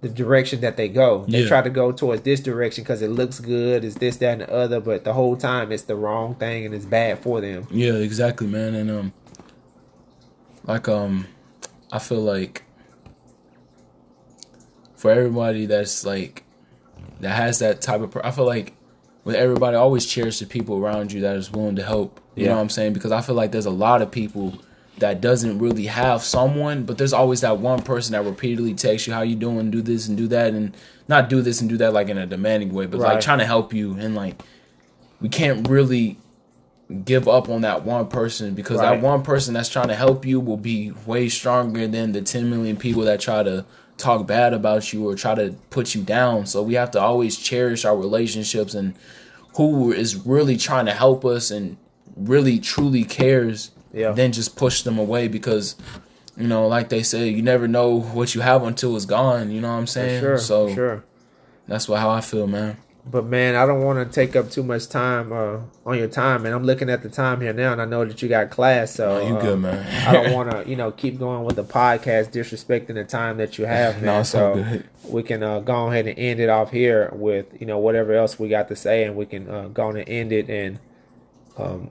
[0.00, 1.24] the direction that they go.
[1.28, 1.48] They yeah.
[1.48, 4.52] try to go towards this direction because it looks good, it's this, that, and the
[4.52, 7.66] other, but the whole time it's the wrong thing and it's bad for them.
[7.70, 8.74] Yeah, exactly, man.
[8.74, 9.12] And um,
[10.64, 11.26] like um,
[11.92, 12.62] I feel like
[14.96, 16.42] for everybody that's like
[17.20, 18.72] that has that type of, I feel like
[19.24, 22.20] with everybody always cherish the people around you that is willing to help.
[22.34, 22.50] You yeah.
[22.50, 22.92] know what I'm saying?
[22.92, 24.58] Because I feel like there's a lot of people
[24.98, 29.12] that doesn't really have someone, but there's always that one person that repeatedly texts you
[29.12, 30.76] how you doing, do this and do that, and
[31.08, 33.14] not do this and do that like in a demanding way, but right.
[33.14, 33.94] like trying to help you.
[33.98, 34.40] And like
[35.20, 36.18] we can't really
[37.04, 38.94] give up on that one person because right.
[38.94, 42.48] that one person that's trying to help you will be way stronger than the 10
[42.48, 43.64] million people that try to
[43.98, 46.46] talk bad about you or try to put you down.
[46.46, 48.94] So we have to always cherish our relationships and
[49.56, 51.76] who is really trying to help us and
[52.16, 54.12] really truly cares yeah.
[54.12, 55.76] then just push them away because
[56.36, 59.50] you know, like they say, you never know what you have until it's gone.
[59.50, 60.20] You know what I'm saying?
[60.20, 60.38] For sure.
[60.38, 61.04] So sure.
[61.66, 62.76] That's what how I feel, man.
[63.08, 66.44] But man, I don't want to take up too much time uh, on your time,
[66.44, 68.94] and I'm looking at the time here now, and I know that you got class,
[68.96, 70.08] so you uh, good, man.
[70.08, 73.58] I don't want to, you know, keep going with the podcast, disrespecting the time that
[73.58, 74.06] you have, man.
[74.06, 74.88] no, so good.
[75.04, 78.40] we can uh, go ahead and end it off here with, you know, whatever else
[78.40, 80.80] we got to say, and we can uh, go on and end it, and
[81.58, 81.90] um,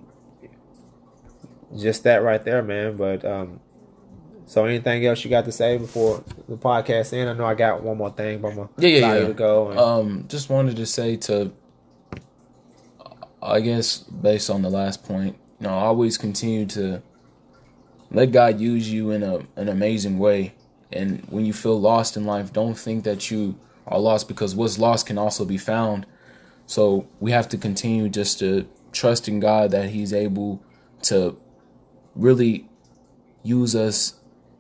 [1.78, 2.98] just that right there, man.
[2.98, 3.62] But um,
[4.48, 7.30] so anything else you got to say before the podcast end?
[7.30, 9.28] I know I got one more thing, but I'm gonna yeah, yeah, yeah.
[9.28, 9.70] to go.
[9.72, 9.80] And...
[9.80, 11.52] Um, just wanted to say to,
[13.42, 17.02] I guess based on the last point, you know, always continue to
[18.12, 20.54] let God use you in a an amazing way.
[20.92, 24.78] And when you feel lost in life, don't think that you are lost because what's
[24.78, 26.06] lost can also be found.
[26.68, 30.64] So we have to continue just to trust in God that He's able
[31.04, 31.38] to
[32.16, 32.70] really
[33.44, 34.16] use us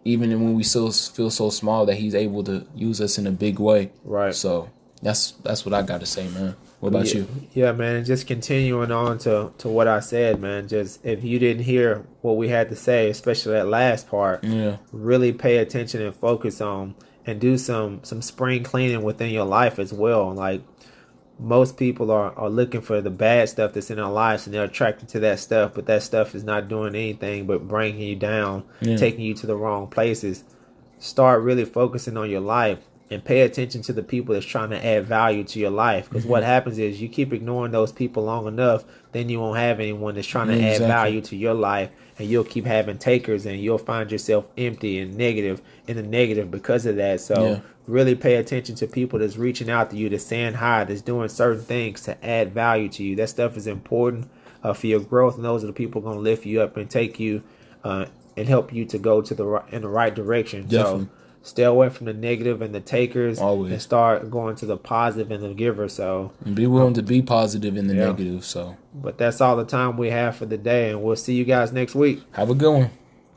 [0.05, 3.31] even when we still feel so small that he's able to use us in a
[3.31, 3.91] big way.
[4.03, 4.33] Right.
[4.33, 4.69] So
[5.01, 6.55] that's that's what I got to say, man.
[6.79, 7.27] What about yeah, you?
[7.53, 8.05] Yeah, man.
[8.05, 10.67] Just continuing on to to what I said, man.
[10.67, 14.77] Just if you didn't hear what we had to say, especially that last part, yeah,
[14.91, 16.95] really pay attention and focus on
[17.25, 20.33] and do some some spring cleaning within your life as well.
[20.33, 20.61] Like
[21.39, 24.63] most people are, are looking for the bad stuff that's in our lives and they're
[24.63, 28.63] attracted to that stuff, but that stuff is not doing anything but bringing you down,
[28.81, 28.95] yeah.
[28.95, 30.43] taking you to the wrong places.
[30.97, 32.79] Start really focusing on your life
[33.09, 36.09] and pay attention to the people that's trying to add value to your life.
[36.09, 36.31] Because mm-hmm.
[36.31, 40.15] what happens is you keep ignoring those people long enough, then you won't have anyone
[40.15, 40.85] that's trying to exactly.
[40.85, 44.99] add value to your life, and you'll keep having takers, and you'll find yourself empty
[44.99, 47.19] and negative in the negative because of that.
[47.21, 47.59] So yeah.
[47.87, 51.29] really pay attention to people that's reaching out to you, that's saying hi, that's doing
[51.29, 53.15] certain things to add value to you.
[53.15, 54.29] That stuff is important
[54.63, 56.89] uh, for your growth, and those are the people going to lift you up and
[56.89, 57.43] take you
[57.83, 58.05] uh,
[58.37, 60.67] and help you to go to the right, in the right direction.
[60.67, 61.05] Definitely.
[61.05, 61.09] So
[61.45, 63.71] stay away from the negative and the takers Always.
[63.71, 67.03] and start going to the positive and the giver so and be willing um, to
[67.03, 68.07] be positive in the yeah.
[68.07, 71.35] negative so but that's all the time we have for the day and we'll see
[71.35, 72.91] you guys next week have a good one